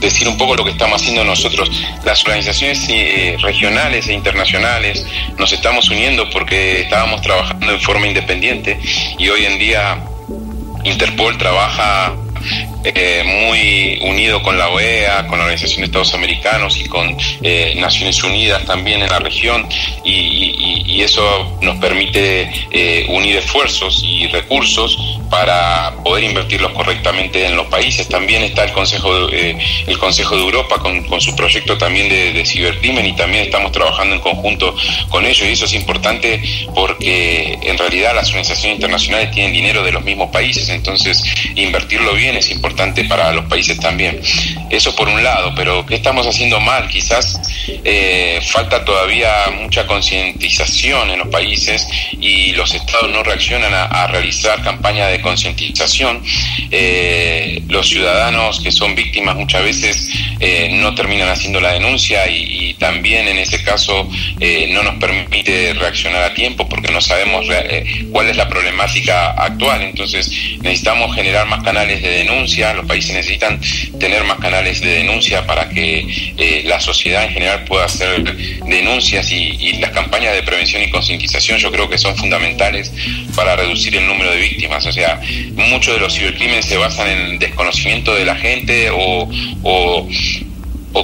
decir 0.00 0.28
un 0.28 0.36
poco 0.36 0.56
lo 0.56 0.64
que 0.64 0.70
estamos 0.70 1.00
haciendo 1.00 1.24
nosotros. 1.24 1.70
Las 2.04 2.22
organizaciones 2.24 2.86
eh, 2.88 3.36
regionales 3.40 4.08
e 4.08 4.12
internacionales 4.12 5.04
nos 5.38 5.52
estamos 5.52 5.88
uniendo 5.90 6.28
porque 6.30 6.82
estábamos 6.82 7.22
trabajando 7.22 7.72
en 7.72 7.80
forma 7.80 8.06
independiente 8.06 8.78
y 9.18 9.28
hoy 9.28 9.44
en 9.44 9.58
día 9.58 9.98
Interpol 10.84 11.38
trabaja 11.38 12.14
eh, 12.84 13.22
muy 13.24 14.10
unido 14.10 14.42
con 14.42 14.58
la 14.58 14.68
OEA, 14.68 15.26
con 15.26 15.38
la 15.38 15.44
Organización 15.44 15.80
de 15.80 15.86
Estados 15.86 16.14
Americanos 16.14 16.78
y 16.78 16.84
con 16.84 17.16
eh, 17.42 17.74
Naciones 17.76 18.22
Unidas 18.22 18.64
también 18.64 19.02
en 19.02 19.08
la 19.08 19.18
región. 19.18 19.68
Y, 20.04 20.70
eso 21.02 21.58
nos 21.60 21.78
permite 21.78 22.48
unir 23.08 23.36
esfuerzos 23.36 24.04
y 24.04 24.28
recursos 24.28 25.18
para 25.28 25.94
poder 26.04 26.22
invertirlos 26.22 26.70
correctamente 26.72 27.44
en 27.44 27.56
los 27.56 27.66
países. 27.66 28.06
También 28.06 28.44
está 28.44 28.62
el 28.62 28.72
Consejo 28.72 29.26
de, 29.26 29.58
el 29.86 29.98
Consejo 29.98 30.36
de 30.36 30.42
Europa 30.42 30.78
con, 30.78 31.02
con 31.04 31.20
su 31.20 31.34
proyecto 31.34 31.76
también 31.76 32.08
de, 32.08 32.32
de, 32.32 32.46
cibercrimen 32.46 33.04
y 33.04 33.16
también 33.16 33.44
estamos 33.44 33.72
trabajando 33.72 34.14
en 34.14 34.20
conjunto 34.20 34.76
con 35.08 35.26
ellos. 35.26 35.48
Y 35.48 35.52
eso 35.52 35.64
es 35.64 35.72
importante 35.72 36.40
porque 36.72 37.58
en 37.62 37.76
realidad 37.78 38.14
las 38.14 38.28
organizaciones 38.28 38.76
internacionales 38.76 39.32
tienen 39.32 39.52
dinero 39.52 39.82
de 39.82 39.90
los 39.90 40.04
mismos 40.04 40.30
países, 40.30 40.68
entonces 40.68 41.20
invertirlo 41.56 42.14
bien 42.14 42.36
es 42.36 42.48
importante 42.50 42.71
para 43.08 43.32
los 43.32 43.44
países 43.46 43.78
también. 43.78 44.20
Eso 44.70 44.94
por 44.94 45.08
un 45.08 45.22
lado, 45.22 45.52
pero 45.54 45.84
¿qué 45.86 45.96
estamos 45.96 46.26
haciendo 46.26 46.60
mal? 46.60 46.88
Quizás 46.88 47.40
eh, 47.84 48.40
falta 48.42 48.84
todavía 48.84 49.30
mucha 49.60 49.86
concientización 49.86 51.10
en 51.10 51.18
los 51.20 51.28
países 51.28 51.86
y 52.20 52.52
los 52.52 52.74
estados 52.74 53.10
no 53.10 53.22
reaccionan 53.22 53.72
a, 53.74 54.06
realizar 54.06 54.62
campañas 54.62 55.10
de 55.10 55.20
concientización. 55.20 56.22
Eh, 56.70 57.62
los 57.68 57.88
ciudadanos 57.88 58.60
que 58.60 58.72
son 58.72 58.94
víctimas 58.94 59.36
muchas 59.36 59.62
veces 59.62 60.08
eh, 60.40 60.70
no 60.74 60.94
terminan 60.94 61.28
haciendo 61.28 61.60
la 61.60 61.72
denuncia 61.72 62.26
y, 62.28 62.62
también 62.82 63.28
en 63.28 63.38
ese 63.38 63.62
caso 63.62 64.08
no 64.70 64.82
nos 64.82 64.96
permite 64.96 65.72
reaccionar 65.74 66.24
a 66.24 66.34
tiempo 66.34 66.68
porque 66.68 66.90
no 66.90 67.00
sabemos 67.00 67.46
cuál 68.10 68.28
es 68.28 68.36
la 68.36 68.48
problemática 68.48 69.30
actual. 69.30 69.82
Entonces 69.82 70.28
necesitamos 70.60 71.14
generar 71.14 71.46
más 71.46 71.62
canales 71.62 72.02
de 72.02 72.08
denuncia, 72.08 72.61
los 72.74 72.86
países 72.86 73.12
necesitan 73.14 73.60
tener 73.98 74.22
más 74.24 74.38
canales 74.38 74.80
de 74.80 74.90
denuncia 74.98 75.44
para 75.46 75.68
que 75.68 76.62
la 76.64 76.80
sociedad 76.80 77.24
en 77.24 77.30
general 77.30 77.64
pueda 77.64 77.86
hacer 77.86 78.24
denuncias 78.66 79.30
y, 79.32 79.72
las 79.82 79.90
campañas 79.90 80.34
de 80.34 80.42
prevención 80.42 80.82
y 80.82 80.90
concientización 80.90 81.58
yo 81.58 81.72
creo 81.72 81.88
que 81.88 81.98
son 81.98 82.16
fundamentales 82.16 82.92
para 83.34 83.56
reducir 83.56 83.96
el 83.96 84.06
número 84.06 84.30
de 84.30 84.38
víctimas. 84.38 84.86
O 84.86 84.92
sea, 84.92 85.20
muchos 85.54 85.94
de 85.94 86.00
los 86.00 86.14
cibercrímenes 86.14 86.66
se 86.66 86.76
basan 86.76 87.08
en 87.08 87.38
desconocimiento 87.38 88.14
de 88.14 88.24
la 88.24 88.36
gente 88.36 88.90
o, 88.92 89.28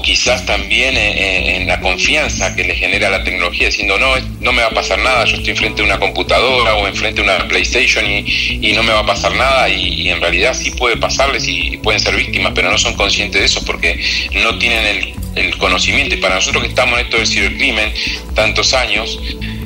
quizás 0.02 0.44
también 0.46 0.96
en, 0.96 1.66
la 1.66 1.80
confianza 1.80 2.54
que 2.54 2.64
le 2.64 2.74
genera 2.74 3.10
la 3.10 3.24
tecnología, 3.24 3.66
diciendo, 3.66 3.98
no, 3.98 4.14
no 4.40 4.52
me 4.52 4.62
va 4.62 4.68
a 4.68 4.74
pasar 4.74 4.98
nada, 4.98 5.24
yo 5.24 5.36
estoy 5.36 5.50
enfrente 5.50 5.82
de 5.82 5.88
una 5.88 5.98
computadora 5.98 6.74
o 6.76 6.86
enfrente 6.86 7.22
de 7.22 7.28
una 7.28 7.46
PlayStation 7.48 8.04
y, 8.06 8.72
no 8.72 8.82
me 8.82 8.92
va 8.92 9.00
a 9.00 9.06
pasar 9.06 9.34
nada 9.34 9.68
y, 9.68 10.08
en 10.08 10.20
realidad 10.20 10.54
sí 10.54 10.70
puede 10.70 10.96
pasarles 10.96 11.46
y, 11.46 11.76
pueden 11.78 12.00
ser 12.00 12.16
víctimas, 12.16 12.52
pero 12.54 12.70
no 12.70 12.78
son 12.78 12.94
conscientes 12.94 13.40
de 13.40 13.46
eso 13.46 13.64
porque 13.64 14.00
no 14.32 14.58
tienen 14.58 14.84
el, 14.86 15.14
el 15.36 15.58
conocimiento. 15.58 16.14
Y 16.14 16.18
para 16.18 16.36
nosotros 16.36 16.62
que 16.62 16.68
estamos 16.70 16.98
en 16.98 17.06
esto 17.06 17.16
del 17.16 17.26
cibercrimen 17.26 17.92
tantos 18.34 18.74
años, 18.74 19.18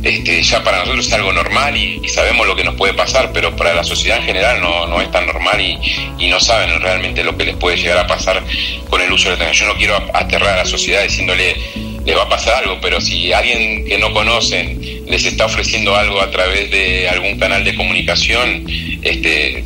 este, 0.03 0.43
ya 0.43 0.63
para 0.65 0.81
nosotros 0.81 1.07
es 1.07 1.13
algo 1.13 1.33
normal 1.33 1.77
y, 1.77 2.09
sabemos 2.09 2.47
lo 2.47 2.57
que 2.57 2.65
nos 2.65 2.75
puede 2.75 2.95
pasar, 2.95 3.33
pero 3.33 3.55
para 3.57 3.75
la 3.75 3.85
sociedad 3.85 4.19
en 4.19 4.25
general 4.25 4.61
no, 4.61 4.87
no 4.87 5.01
es 5.01 5.11
tan 5.11 5.27
normal 5.27 5.61
y, 5.61 6.29
no 6.29 6.41
saben 6.41 6.81
realmente 6.81 7.23
lo 7.23 7.37
que 7.37 7.45
les 7.45 7.57
puede 7.57 7.77
llegar 7.77 7.99
a 7.99 8.07
pasar 8.07 8.43
con 8.89 9.03
el 9.03 9.13
uso 9.13 9.25
de 9.25 9.33
la 9.33 9.39
tecnología. 9.39 9.67
Yo 9.67 9.73
no 9.73 9.79
quiero 9.79 10.11
aterrar 10.15 10.55
a 10.55 10.57
la 10.59 10.65
sociedad 10.65 11.03
diciéndole 11.03 11.57
le 12.05 12.15
va 12.15 12.23
a 12.23 12.29
pasar 12.29 12.65
algo, 12.65 12.79
pero 12.81 13.01
si 13.01 13.33
alguien 13.33 13.85
que 13.85 13.99
no 13.99 14.13
conocen 14.13 14.81
les 15.07 15.25
está 15.25 15.47
ofreciendo 15.47 15.95
algo 15.95 16.21
a 16.21 16.31
través 16.31 16.71
de 16.71 17.09
algún 17.09 17.39
canal 17.39 17.65
de 17.65 17.75
comunicación, 17.75 18.67
este, 19.03 19.63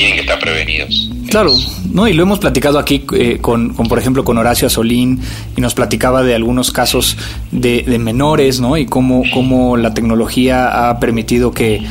que. 0.00 1.30
Claro, 1.30 1.54
no, 1.92 2.08
y 2.08 2.12
lo 2.12 2.24
hemos 2.24 2.40
platicado 2.40 2.78
aquí 2.78 3.04
eh, 3.12 3.38
con, 3.40 3.74
con, 3.74 3.86
por 3.86 3.98
ejemplo, 3.98 4.24
con 4.24 4.36
Horacio 4.38 4.66
Asolín, 4.66 5.20
y 5.56 5.60
nos 5.60 5.74
platicaba 5.74 6.22
de 6.22 6.34
algunos 6.34 6.72
casos 6.72 7.16
de, 7.52 7.84
menores, 8.00 8.60
¿no? 8.60 8.76
Y 8.76 8.86
cómo, 8.86 9.22
cómo 9.32 9.76
la 9.76 9.94
tecnología 9.94 10.88
ha 10.88 10.98
permitido 10.98 11.52
que, 11.52 11.82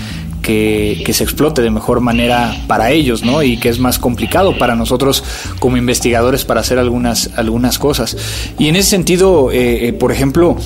que, 0.42 1.02
que, 1.06 1.14
se 1.14 1.24
explote 1.24 1.62
de 1.62 1.72
mejor 1.72 2.02
manera 2.02 2.54
para 2.68 2.92
ellos, 2.92 3.24
¿no? 3.24 3.42
Y 3.42 3.58
que 3.58 3.70
es 3.70 3.80
más 3.80 3.98
complicado 3.98 4.58
para 4.58 4.76
nosotros 4.76 5.24
como 5.60 5.78
investigadores 5.78 6.44
para 6.44 6.60
hacer 6.60 6.78
algunas, 6.78 7.30
algunas 7.38 7.80
cosas. 7.80 8.18
Y 8.58 8.68
en 8.68 8.76
ese 8.76 8.90
sentido, 8.90 9.52
eh, 9.52 9.88
eh 9.88 9.94
por 9.94 10.12
ejemplo, 10.12 10.58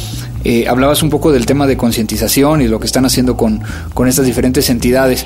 eh, 0.45 0.65
hablabas 0.67 1.03
un 1.03 1.09
poco 1.09 1.31
del 1.31 1.45
tema 1.45 1.67
de 1.67 1.77
concientización 1.77 2.61
y 2.61 2.67
lo 2.67 2.79
que 2.79 2.87
están 2.87 3.05
haciendo 3.05 3.37
con, 3.37 3.61
con 3.93 4.07
estas 4.07 4.25
diferentes 4.25 4.69
entidades. 4.69 5.25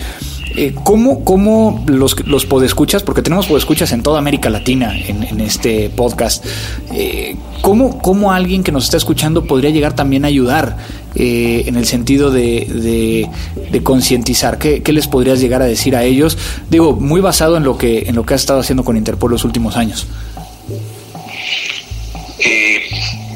Eh, 0.60 0.74
¿cómo, 0.84 1.24
¿Cómo 1.24 1.86
los, 1.86 2.26
los 2.26 2.48
podescuchas, 2.48 3.04
porque 3.04 3.22
tenemos 3.22 3.46
podescuchas 3.46 3.92
en 3.92 4.02
toda 4.02 4.18
América 4.18 4.50
Latina 4.50 4.92
en, 4.98 5.40
este 5.40 5.92
podcast, 5.92 6.44
eh, 6.92 7.36
¿cómo, 7.62 8.00
¿cómo, 8.00 8.32
alguien 8.32 8.64
que 8.64 8.72
nos 8.72 8.86
está 8.86 8.98
escuchando 8.98 9.46
podría 9.46 9.70
llegar 9.70 9.94
también 9.94 10.26
a 10.26 10.30
ayudar 10.30 10.78
eh, 11.14 11.66
en 11.68 11.76
el 11.76 11.86
sentido 11.86 12.32
de, 12.32 13.30
de, 13.72 13.84
concientizar? 13.84 14.58
¿Qué, 14.58 14.82
¿Qué, 14.82 14.94
les 14.94 15.08
podrías 15.08 15.40
llegar 15.40 15.62
a 15.62 15.66
decir 15.66 15.96
a 15.96 16.04
ellos? 16.04 16.40
Digo, 16.72 16.94
muy 16.94 17.22
basado 17.22 17.56
en 17.58 17.64
lo 17.64 17.78
que, 17.78 18.10
en 18.10 18.16
lo 18.16 18.26
que 18.26 18.34
has 18.34 18.42
estado 18.42 18.60
haciendo 18.60 18.84
con 18.84 18.98
Interpol 18.98 19.30
los 19.30 19.46
últimos 19.46 19.78
años. 19.78 20.08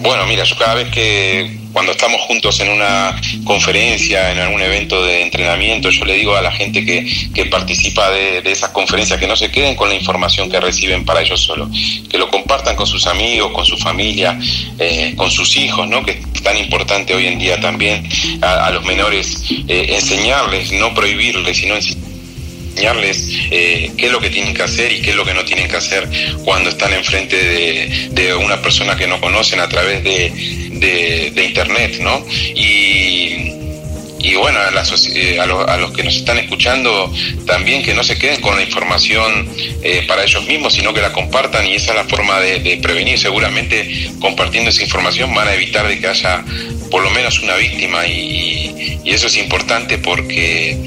Bueno, 0.01 0.25
mira, 0.25 0.43
yo 0.43 0.55
cada 0.57 0.73
vez 0.73 0.89
que 0.89 1.57
cuando 1.73 1.91
estamos 1.91 2.21
juntos 2.21 2.59
en 2.59 2.69
una 2.69 3.15
conferencia, 3.43 4.31
en 4.31 4.39
algún 4.39 4.59
evento 4.59 5.05
de 5.05 5.21
entrenamiento, 5.21 5.91
yo 5.91 6.05
le 6.05 6.15
digo 6.15 6.35
a 6.35 6.41
la 6.41 6.51
gente 6.51 6.83
que, 6.83 7.07
que 7.35 7.45
participa 7.45 8.09
de, 8.09 8.41
de, 8.41 8.51
esas 8.51 8.71
conferencias 8.71 9.19
que 9.19 9.27
no 9.27 9.35
se 9.35 9.51
queden 9.51 9.75
con 9.75 9.89
la 9.89 9.95
información 9.95 10.49
que 10.49 10.59
reciben 10.59 11.05
para 11.05 11.21
ellos 11.21 11.41
solos, 11.41 11.69
que 12.09 12.17
lo 12.17 12.29
compartan 12.29 12.75
con 12.75 12.87
sus 12.87 13.05
amigos, 13.05 13.51
con 13.51 13.63
su 13.63 13.77
familia, 13.77 14.39
eh, 14.79 15.13
con 15.15 15.29
sus 15.29 15.55
hijos, 15.57 15.87
¿no? 15.87 16.03
que 16.03 16.19
es 16.33 16.43
tan 16.43 16.57
importante 16.57 17.13
hoy 17.13 17.27
en 17.27 17.37
día 17.37 17.59
también 17.59 18.09
a, 18.41 18.71
los 18.71 18.83
menores 18.83 19.43
eh, 19.67 19.85
enseñarles, 19.89 20.71
no 20.71 20.95
prohibirles, 20.95 21.57
sino 21.57 21.75
enseñarles 21.75 22.10
enseñarles 22.71 23.27
eh, 23.51 23.91
qué 23.97 24.07
es 24.07 24.11
lo 24.11 24.19
que 24.19 24.29
tienen 24.29 24.53
que 24.53 24.63
hacer 24.63 24.91
y 24.91 25.01
qué 25.01 25.11
es 25.11 25.15
lo 25.15 25.25
que 25.25 25.33
no 25.33 25.43
tienen 25.45 25.67
que 25.67 25.77
hacer 25.77 26.07
cuando 26.43 26.69
están 26.69 26.93
enfrente 26.93 27.35
de, 27.35 28.09
de 28.11 28.35
una 28.35 28.61
persona 28.61 28.95
que 28.95 29.07
no 29.07 29.19
conocen 29.19 29.59
a 29.59 29.69
través 29.69 30.03
de, 30.03 30.31
de, 31.33 31.43
internet, 31.43 31.99
¿no? 31.99 32.25
Y, 32.55 33.60
y 34.23 34.35
bueno, 34.35 34.59
a, 34.59 34.69
eh, 35.15 35.39
a, 35.39 35.43
a, 35.43 35.77
los 35.77 35.91
que 35.91 36.03
nos 36.03 36.15
están 36.15 36.37
escuchando 36.37 37.11
también 37.45 37.81
que 37.81 37.93
no 37.93 38.03
se 38.03 38.17
queden 38.17 38.41
con 38.41 38.55
la 38.55 38.61
información 38.61 39.49
eh, 39.81 40.05
para 40.07 40.23
ellos 40.23 40.45
mismos, 40.45 40.73
sino 40.73 40.93
que 40.93 41.01
la 41.01 41.11
compartan 41.11 41.65
y 41.65 41.75
esa 41.75 41.91
es 41.91 41.97
la 41.97 42.03
forma 42.05 42.39
de, 42.39 42.77
prevenir. 42.81 43.17
Seguramente 43.17 44.11
compartiendo 44.19 44.69
esa 44.69 44.83
información 44.83 45.33
van 45.33 45.47
a 45.47 45.53
evitar 45.53 45.87
de 45.87 45.99
que 45.99 46.07
haya 46.07 46.43
por 46.89 47.03
lo 47.03 47.09
menos 47.11 47.39
una 47.39 47.55
víctima 47.55 48.05
y, 48.05 48.99
eso 49.05 49.27
es 49.27 49.37
importante 49.37 49.97
porque 49.97 50.77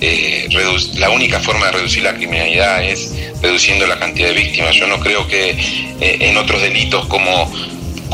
eh, 0.00 0.48
la 0.94 1.10
única 1.10 1.40
forma 1.40 1.66
de 1.66 1.72
reducir 1.72 2.02
la 2.02 2.14
criminalidad 2.14 2.82
es 2.82 3.12
reduciendo 3.42 3.86
la 3.86 3.98
cantidad 3.98 4.28
de 4.28 4.34
víctimas. 4.34 4.74
Yo 4.74 4.86
no 4.86 5.00
creo 5.00 5.26
que 5.26 5.54
en 6.00 6.36
otros 6.36 6.62
delitos 6.62 7.06
como 7.06 7.52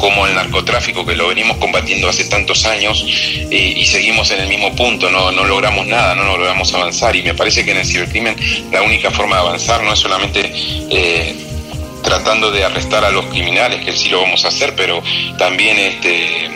como 0.00 0.26
el 0.26 0.34
narcotráfico 0.34 1.04
que 1.04 1.14
lo 1.14 1.28
venimos 1.28 1.58
combatiendo 1.58 2.08
hace 2.08 2.24
tantos 2.24 2.64
años 2.64 3.04
eh, 3.50 3.74
y 3.76 3.84
seguimos 3.84 4.30
en 4.30 4.40
el 4.40 4.48
mismo 4.48 4.74
punto, 4.74 5.10
no, 5.10 5.30
no 5.30 5.44
logramos 5.44 5.86
nada, 5.86 6.14
no 6.14 6.24
logramos 6.24 6.72
avanzar 6.72 7.14
y 7.14 7.22
me 7.22 7.34
parece 7.34 7.64
que 7.64 7.72
en 7.72 7.78
el 7.78 7.86
cibercrimen 7.86 8.34
la 8.72 8.82
única 8.82 9.10
forma 9.10 9.36
de 9.36 9.42
avanzar 9.42 9.82
no 9.82 9.92
es 9.92 9.98
solamente 9.98 10.50
eh, 10.90 11.36
tratando 12.02 12.50
de 12.50 12.64
arrestar 12.64 13.04
a 13.04 13.10
los 13.10 13.26
criminales, 13.26 13.84
que 13.84 13.92
sí 13.92 14.08
lo 14.08 14.22
vamos 14.22 14.44
a 14.46 14.48
hacer, 14.48 14.74
pero 14.74 15.02
también 15.36 15.78
este 15.78 16.50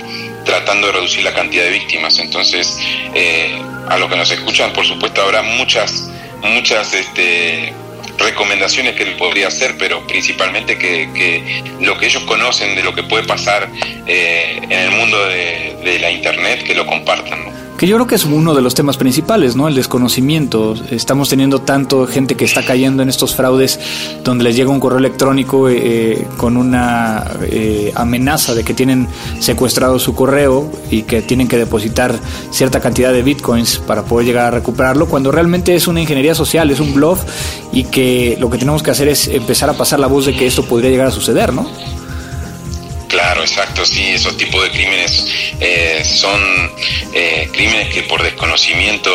tratando 0.44 0.88
de 0.88 0.92
reducir 0.94 1.24
la 1.24 1.34
cantidad 1.34 1.64
de 1.64 1.70
víctimas. 1.70 2.18
Entonces, 2.18 2.76
eh, 3.14 3.60
a 3.88 3.96
los 3.98 4.10
que 4.10 4.16
nos 4.16 4.30
escuchan, 4.30 4.72
por 4.72 4.86
supuesto, 4.86 5.22
habrá 5.22 5.42
muchas, 5.42 6.10
muchas 6.42 6.92
este, 6.92 7.72
recomendaciones 8.18 8.94
que 8.94 9.04
le 9.04 9.12
podría 9.12 9.48
hacer, 9.48 9.76
pero 9.78 10.06
principalmente 10.06 10.78
que, 10.78 11.08
que, 11.14 11.64
lo 11.80 11.98
que 11.98 12.06
ellos 12.06 12.22
conocen 12.24 12.74
de 12.74 12.82
lo 12.82 12.94
que 12.94 13.02
puede 13.02 13.24
pasar 13.24 13.68
eh, 14.06 14.58
en 14.62 14.72
el 14.72 14.90
mundo 14.90 15.18
de, 15.26 15.98
la 16.00 16.10
Internet, 16.10 16.64
que 16.64 16.74
lo 16.74 16.86
compartan. 16.86 17.63
Yo 17.86 17.96
creo 17.96 18.06
que 18.06 18.14
es 18.14 18.24
uno 18.24 18.54
de 18.54 18.62
los 18.62 18.74
temas 18.74 18.96
principales, 18.96 19.56
¿no? 19.56 19.68
El 19.68 19.74
desconocimiento. 19.74 20.74
Estamos 20.90 21.28
teniendo 21.28 21.60
tanto 21.60 22.06
gente 22.06 22.36
que 22.36 22.44
está 22.44 22.64
cayendo 22.64 23.02
en 23.02 23.08
estos 23.08 23.34
fraudes 23.34 23.78
donde 24.22 24.44
les 24.44 24.56
llega 24.56 24.70
un 24.70 24.80
correo 24.80 24.98
electrónico 24.98 25.68
eh, 25.68 25.80
eh, 25.84 26.26
con 26.36 26.56
una 26.56 27.24
eh, 27.42 27.92
amenaza 27.94 28.54
de 28.54 28.64
que 28.64 28.74
tienen 28.74 29.08
secuestrado 29.40 29.98
su 29.98 30.14
correo 30.14 30.70
y 30.90 31.02
que 31.02 31.22
tienen 31.22 31.48
que 31.48 31.58
depositar 31.58 32.14
cierta 32.50 32.80
cantidad 32.80 33.12
de 33.12 33.22
bitcoins 33.22 33.78
para 33.78 34.04
poder 34.04 34.26
llegar 34.26 34.46
a 34.46 34.50
recuperarlo, 34.50 35.06
cuando 35.06 35.30
realmente 35.30 35.74
es 35.74 35.86
una 35.86 36.00
ingeniería 36.00 36.34
social, 36.34 36.70
es 36.70 36.80
un 36.80 36.94
bluff 36.94 37.22
y 37.72 37.84
que 37.84 38.36
lo 38.40 38.50
que 38.50 38.58
tenemos 38.58 38.82
que 38.82 38.90
hacer 38.90 39.08
es 39.08 39.28
empezar 39.28 39.68
a 39.68 39.74
pasar 39.74 40.00
la 40.00 40.06
voz 40.06 40.26
de 40.26 40.34
que 40.34 40.46
esto 40.46 40.64
podría 40.64 40.90
llegar 40.90 41.08
a 41.08 41.10
suceder, 41.10 41.52
¿no? 41.52 41.66
Claro, 43.14 43.42
exacto, 43.42 43.86
sí, 43.86 44.08
esos 44.08 44.36
tipos 44.36 44.60
de 44.64 44.72
crímenes 44.72 45.24
eh, 45.60 46.02
son 46.04 46.72
eh, 47.12 47.48
crímenes 47.52 47.94
que 47.94 48.02
por 48.02 48.20
desconocimiento 48.20 49.12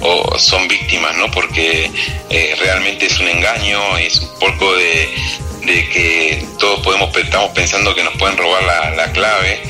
o 0.00 0.36
son 0.40 0.66
víctimas, 0.66 1.16
¿no? 1.16 1.30
Porque 1.30 1.88
eh, 2.30 2.56
realmente 2.58 3.06
es 3.06 3.16
un 3.20 3.28
engaño, 3.28 3.96
es 3.96 4.18
un 4.22 4.38
poco 4.40 4.74
de, 4.74 5.08
que 5.64 6.44
todos 6.58 6.80
podemos 6.80 7.16
estamos 7.16 7.52
pensando 7.52 7.94
que 7.94 8.02
nos 8.02 8.16
pueden 8.16 8.36
robar 8.36 8.60
la, 8.96 9.12
clave 9.12 9.62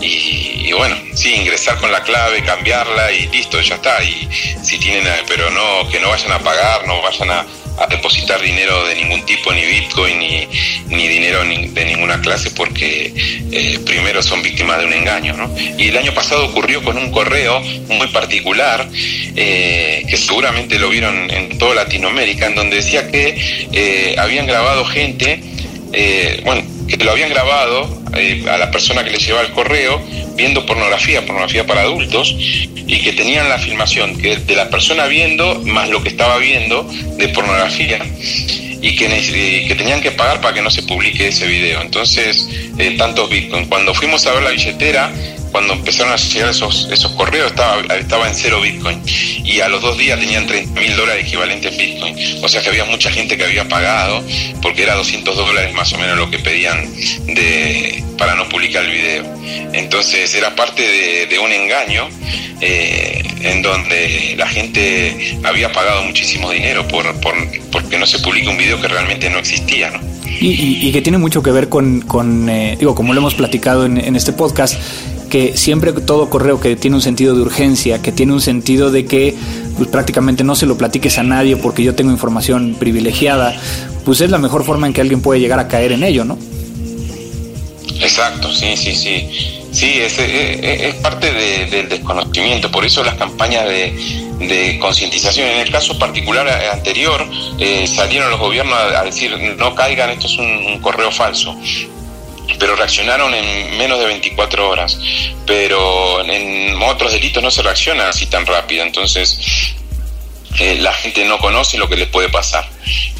y, 0.00 0.72
bueno, 0.72 0.96
sí, 1.14 1.34
ingresar 1.34 1.78
con 1.78 1.90
la 1.90 2.02
clave, 2.02 2.42
cambiarla 2.42 3.12
y 3.12 3.28
listo, 3.28 3.60
ya 3.60 3.76
está. 3.76 4.02
Y 4.02 4.28
si 4.62 4.78
tienen, 4.78 5.04
pero 5.26 5.50
no, 5.50 5.88
que 5.88 6.00
no 6.00 6.10
vayan 6.10 6.32
a 6.32 6.38
pagar, 6.38 6.86
no 6.86 7.00
vayan 7.02 7.30
a, 7.30 7.46
depositar 7.90 8.40
dinero 8.40 8.86
de 8.86 8.94
ningún 8.94 9.24
tipo, 9.26 9.52
ni 9.52 9.62
Bitcoin, 9.62 10.18
ni, 10.18 10.48
ni 10.88 11.08
dinero 11.08 11.44
de 11.44 11.84
ninguna 11.84 12.18
clase, 12.22 12.50
porque 12.50 13.12
eh, 13.52 13.78
primero 13.84 14.22
son 14.22 14.42
víctimas 14.42 14.78
de 14.80 14.86
un 14.86 14.94
engaño. 14.94 15.34
¿no? 15.34 15.54
Y 15.78 15.88
el 15.88 15.96
año 15.98 16.14
pasado 16.14 16.46
ocurrió 16.46 16.82
con 16.82 16.96
un 16.96 17.10
correo 17.12 17.60
muy 17.60 18.08
particular, 18.08 18.88
eh, 18.92 20.04
que 20.08 20.16
seguramente 20.16 20.78
lo 20.78 20.88
vieron 20.88 21.30
en 21.30 21.58
toda 21.58 21.74
Latinoamérica, 21.74 22.46
en 22.46 22.54
donde 22.54 22.76
decía 22.76 23.10
que 23.10 23.68
eh, 23.72 24.16
habían 24.18 24.46
grabado 24.46 24.84
gente, 24.86 25.42
bueno, 26.44 26.62
que 26.86 27.04
lo 27.04 27.12
habían 27.12 27.30
grabado 27.30 28.02
a 28.12 28.56
la 28.56 28.70
persona 28.70 29.04
que 29.04 29.10
le 29.10 29.18
llevaba 29.18 29.46
el 29.46 29.52
correo 29.52 30.02
viendo 30.36 30.66
pornografía, 30.66 31.24
pornografía 31.24 31.66
para 31.66 31.82
adultos, 31.82 32.34
y 32.38 33.02
que 33.02 33.12
tenían 33.12 33.48
la 33.48 33.58
filmación 33.58 34.16
que 34.16 34.36
de 34.36 34.54
la 34.54 34.70
persona 34.70 35.06
viendo 35.06 35.60
más 35.64 35.88
lo 35.88 36.02
que 36.02 36.08
estaba 36.08 36.38
viendo 36.38 36.84
de 37.16 37.28
pornografía 37.28 37.98
y 38.80 38.94
que, 38.94 39.64
que 39.66 39.74
tenían 39.74 40.00
que 40.00 40.12
pagar 40.12 40.40
para 40.40 40.54
que 40.54 40.62
no 40.62 40.70
se 40.70 40.82
publique 40.82 41.28
ese 41.28 41.46
video. 41.46 41.80
Entonces, 41.80 42.48
eh, 42.78 42.94
tantos 42.96 43.28
bitcoins. 43.28 43.68
Cuando 43.68 43.94
fuimos 43.94 44.26
a 44.26 44.32
ver 44.32 44.42
la 44.44 44.50
billetera, 44.50 45.10
cuando 45.52 45.74
empezaron 45.74 46.12
a 46.12 46.16
llegar 46.16 46.50
esos, 46.50 46.88
esos 46.90 47.12
correos 47.12 47.50
estaba, 47.50 47.80
estaba 47.94 48.28
en 48.28 48.34
cero 48.34 48.60
Bitcoin 48.60 49.02
y 49.06 49.60
a 49.60 49.68
los 49.68 49.80
dos 49.80 49.96
días 49.96 50.18
tenían 50.18 50.46
30 50.46 50.80
mil 50.80 50.96
dólares 50.96 51.26
equivalentes 51.26 51.76
Bitcoin. 51.76 52.16
O 52.42 52.48
sea 52.48 52.60
que 52.62 52.68
había 52.68 52.84
mucha 52.84 53.10
gente 53.10 53.36
que 53.36 53.44
había 53.44 53.68
pagado 53.68 54.22
porque 54.62 54.82
era 54.82 54.94
200 54.94 55.36
dólares 55.36 55.74
más 55.74 55.92
o 55.92 55.98
menos 55.98 56.16
lo 56.18 56.30
que 56.30 56.38
pedían 56.38 56.84
de, 57.26 58.02
para 58.18 58.34
no 58.34 58.48
publicar 58.48 58.84
el 58.84 58.90
video. 58.90 59.24
Entonces 59.72 60.34
era 60.34 60.54
parte 60.54 60.82
de, 61.26 61.38
un 61.38 61.52
engaño 61.52 62.08
eh, 62.60 63.22
en 63.40 63.62
donde 63.62 64.34
la 64.38 64.48
gente 64.48 65.38
había 65.44 65.70
pagado 65.70 66.02
muchísimo 66.02 66.50
dinero 66.50 66.86
por, 66.88 67.20
por, 67.20 67.34
porque 67.70 67.98
no 67.98 68.06
se 68.06 68.18
publica 68.18 68.50
un 68.50 68.56
video 68.56 68.80
que 68.80 68.88
realmente 68.88 69.28
no 69.30 69.38
existía. 69.38 69.90
¿no? 69.90 70.00
Y, 70.40 70.92
que 70.92 71.02
tiene 71.02 71.18
mucho 71.18 71.42
que 71.42 71.50
ver 71.50 71.68
con, 71.68 72.00
con 72.02 72.48
eh, 72.48 72.76
digo, 72.78 72.94
como 72.94 73.14
lo 73.14 73.20
hemos 73.20 73.34
platicado 73.34 73.86
en, 73.86 73.98
en 73.98 74.16
este 74.16 74.32
podcast, 74.32 74.76
que 75.26 75.56
siempre 75.56 75.92
todo 75.92 76.30
correo 76.30 76.60
que 76.60 76.76
tiene 76.76 76.96
un 76.96 77.02
sentido 77.02 77.34
de 77.34 77.42
urgencia, 77.42 78.00
que 78.02 78.12
tiene 78.12 78.32
un 78.32 78.40
sentido 78.40 78.90
de 78.90 79.04
que 79.04 79.34
pues, 79.76 79.88
prácticamente 79.88 80.44
no 80.44 80.54
se 80.54 80.66
lo 80.66 80.76
platiques 80.76 81.18
a 81.18 81.22
nadie 81.22 81.56
porque 81.56 81.82
yo 81.82 81.94
tengo 81.94 82.10
información 82.10 82.76
privilegiada, 82.78 83.54
pues 84.04 84.20
es 84.20 84.30
la 84.30 84.38
mejor 84.38 84.64
forma 84.64 84.86
en 84.86 84.92
que 84.92 85.00
alguien 85.00 85.20
puede 85.20 85.40
llegar 85.40 85.58
a 85.58 85.68
caer 85.68 85.92
en 85.92 86.04
ello, 86.04 86.24
¿no? 86.24 86.38
Exacto, 88.00 88.52
sí, 88.52 88.76
sí, 88.76 88.94
sí. 88.94 89.28
Sí, 89.72 89.98
es, 89.98 90.18
es, 90.18 90.94
parte 90.96 91.30
del 91.32 91.88
desconocimiento, 91.88 92.70
por 92.70 92.86
eso 92.86 93.04
las 93.04 93.16
campañas 93.16 93.66
de, 93.68 94.78
concientización. 94.80 95.48
En 95.48 95.60
el 95.60 95.70
caso 95.70 95.98
particular 95.98 96.46
eh, 96.46 96.68
anterior, 96.72 97.26
eh, 97.58 97.86
salieron 97.86 98.30
los 98.30 98.40
gobiernos 98.40 98.74
a, 98.74 99.02
decir, 99.02 99.36
no 99.58 99.74
caigan, 99.74 100.10
esto 100.10 100.28
es 100.28 100.38
un 100.38 100.78
correo 100.80 101.10
falso 101.10 101.54
pero 102.58 102.76
reaccionaron 102.76 103.34
en 103.34 103.76
menos 103.78 103.98
de 103.98 104.06
24 104.06 104.68
horas. 104.68 104.98
Pero 105.46 106.24
en 106.24 106.80
otros 106.82 107.12
delitos 107.12 107.42
no 107.42 107.50
se 107.50 107.62
reacciona 107.62 108.08
así 108.08 108.26
tan 108.26 108.46
rápido, 108.46 108.82
entonces 108.82 109.74
eh, 110.58 110.78
la 110.80 110.92
gente 110.92 111.24
no 111.24 111.38
conoce 111.38 111.76
lo 111.76 111.88
que 111.88 111.96
les 111.96 112.08
puede 112.08 112.28
pasar 112.28 112.66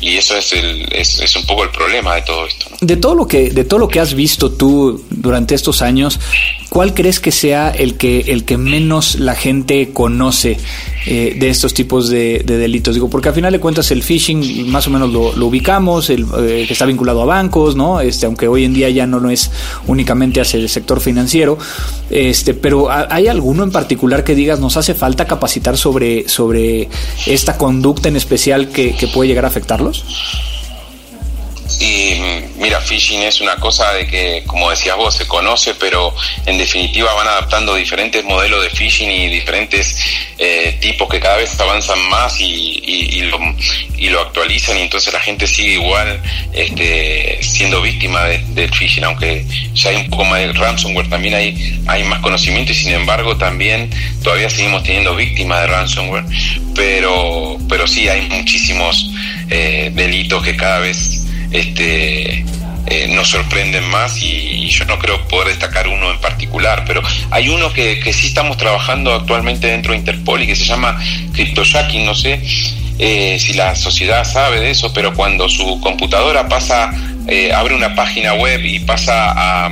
y 0.00 0.16
eso 0.16 0.37
es, 0.37 0.52
el, 0.52 0.88
es, 0.92 1.21
es, 1.21 1.37
un 1.37 1.45
poco 1.45 1.64
el 1.64 1.71
problema 1.71 2.14
de 2.14 2.23
todo 2.23 2.47
esto. 2.47 2.66
De 2.80 2.97
todo 2.97 3.14
lo 3.14 3.26
que 3.26 3.50
de 3.50 3.64
todo 3.64 3.78
lo 3.78 3.88
que 3.88 4.00
has 4.00 4.14
visto 4.14 4.52
tú 4.52 5.04
durante 5.11 5.54
estos 5.54 5.83
años, 5.83 6.21
¿cuál 6.71 6.95
crees 6.95 7.21
que 7.21 7.33
sea 7.33 7.71
el 7.71 7.97
que 7.97 8.21
el 8.28 8.45
que 8.45 8.56
menos 8.56 9.16
la 9.16 9.35
gente 9.35 9.90
conoce 9.92 10.59
eh, 11.06 11.36
de 11.38 11.48
estos 11.48 11.72
tipos 11.75 12.08
de, 12.08 12.42
delitos? 12.44 12.94
Digo, 12.94 13.08
porque 13.08 13.28
al 13.28 13.34
final 13.34 13.52
de 13.52 13.60
cuentas 13.60 13.90
el 13.90 14.02
phishing 14.02 14.70
más 14.70 14.86
o 14.86 14.90
menos 14.90 15.12
lo, 15.12 15.46
ubicamos, 15.46 16.10
el 16.10 16.26
eh, 16.38 16.64
que 16.66 16.72
está 16.72 16.84
vinculado 16.86 17.22
a 17.22 17.25
bancos, 17.25 17.76
¿no? 17.76 18.00
Este, 18.00 18.26
aunque 18.26 18.48
hoy 18.48 18.64
en 18.64 18.75
día 18.75 18.90
ya 18.90 19.06
no 19.06 19.20
lo 19.20 19.30
es 19.30 19.50
únicamente 19.86 20.40
hacia 20.40 20.58
el 20.58 20.68
sector 20.68 21.00
financiero, 21.00 21.58
este, 22.10 22.54
pero 22.54 22.88
¿hay 22.90 23.28
alguno 23.28 23.62
en 23.62 23.70
particular 23.70 24.25
que 24.25 24.34
digas 24.34 24.60
nos 24.60 24.76
hace 24.76 24.94
falta 24.94 25.26
capacitar 25.26 25.76
sobre 25.76 26.28
sobre 26.28 26.88
esta 27.26 27.57
conducta 27.57 28.09
en 28.09 28.16
especial 28.16 28.68
que 28.68 29.09
puede 29.12 29.28
llegar 29.28 29.44
a 29.44 29.48
afectarlos? 29.48 30.04
Y 31.81 32.14
mira, 32.57 32.81
phishing 32.81 33.22
es 33.22 33.40
una 33.40 33.57
cosa 33.57 33.92
de 33.92 34.07
que, 34.07 34.44
como 34.46 34.70
decías 34.70 34.96
vos, 34.96 35.14
se 35.14 35.26
conoce, 35.26 35.74
pero 35.74 36.14
en 36.46 36.59
definitiva 36.59 37.12
van 37.14 37.29
adaptando 37.29 37.74
diferentes 37.74 38.24
modelos 38.24 38.62
de 38.62 38.70
phishing 38.70 39.11
y 39.11 39.29
diferentes 39.29 39.98
eh, 40.38 40.79
tipos 40.81 41.09
que 41.09 41.20
cada 41.20 41.37
vez 41.37 41.59
avanzan 41.59 41.98
más 42.09 42.40
y, 42.40 43.22
lo, 43.22 43.38
y, 43.96 44.09
lo, 44.09 44.20
actualizan 44.20 44.79
y 44.79 44.83
entonces 44.83 45.12
la 45.12 45.20
gente 45.20 45.46
sigue 45.46 45.74
igual 45.74 46.20
este, 46.52 47.38
siendo 47.42 47.83
víctima 47.83 48.24
del 48.24 48.70
phishing, 48.72 49.05
aunque 49.05 49.44
ya 49.74 49.90
hay 49.90 49.96
un 49.96 50.11
poco 50.11 50.24
más 50.24 50.40
de 50.40 50.52
ransomware, 50.52 51.09
también 51.09 51.35
hay, 51.35 51.81
hay 51.87 52.05
más 52.05 52.20
conocimiento 52.20 52.72
y 52.72 52.74
sin 52.74 52.92
embargo 52.92 53.37
también 53.37 53.90
todavía 54.22 54.48
seguimos 54.50 54.83
teniendo 54.83 55.14
víctimas 55.14 55.62
de 55.62 55.66
ransomware, 55.66 56.24
pero, 56.74 57.59
pero 57.68 57.87
sí 57.87 58.09
hay 58.09 58.22
muchísimos 58.29 59.11
eh, 59.48 59.90
delitos 59.94 60.42
que 60.42 60.57
cada 60.57 60.81
vez 60.81 61.15
este, 61.57 62.45
eh, 62.87 63.09
nos 63.09 63.29
sorprenden 63.29 63.85
más 63.88 64.23
y, 64.23 64.69
yo 64.69 64.85
no 64.85 64.99
creo 64.99 65.27
poder 65.27 65.49
destacar 65.49 65.88
uno 65.88 66.11
en 66.11 66.21
particular, 66.21 66.85
pero 66.87 67.03
hay 67.31 67.49
uno 67.49 67.73
que, 67.73 68.01
sí 68.12 68.27
estamos 68.27 68.57
trabajando 68.57 69.12
actualmente 69.12 69.69
dentro 69.69 69.92
de 69.92 69.99
Interpol 69.99 70.42
y 70.42 70.47
que 70.47 70.55
se 70.55 70.64
llama 70.64 71.01
CryptoJacking, 71.33 72.05
no 72.05 72.14
sé 72.14 72.40
eh, 72.99 73.38
si 73.40 73.55
la 73.55 73.75
sociedad 73.75 74.25
sabe 74.25 74.61
de 74.61 74.71
eso, 74.71 74.92
pero 74.92 75.14
cuando 75.14 75.49
su 75.49 75.81
computadora 75.81 76.49
pasa, 76.49 76.92
eh, 77.27 77.53
abre 77.53 77.75
una 77.75 77.95
página 77.95 78.35
web 78.35 78.64
y 78.64 78.81
pasa 78.81 79.66
a, 79.66 79.71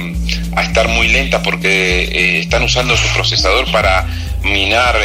estar 0.63 0.89
muy 0.89 1.09
lenta 1.09 1.43
porque 1.43 2.41
están 2.41 2.63
usando 2.63 2.97
su 2.97 3.09
procesador 3.09 3.71
para 3.73 4.07
minar 4.45 4.99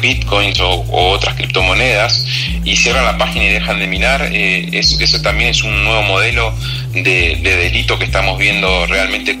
bitcoins 0.00 0.60
o, 0.60 0.84
otras 0.90 1.34
criptomonedas 1.36 2.24
y 2.64 2.76
cierran 2.76 3.04
la 3.04 3.18
página 3.18 3.44
y 3.44 3.48
dejan 3.48 3.78
de 3.78 3.86
minar, 3.86 4.28
eh, 4.32 4.68
eso, 4.72 5.20
también 5.22 5.50
es 5.50 5.62
un 5.62 5.84
nuevo 5.84 6.02
modelo 6.02 6.54
de, 6.92 7.36
delito 7.42 7.98
que 7.98 8.04
estamos 8.04 8.38
viendo 8.38 8.86
realmente 8.86 9.38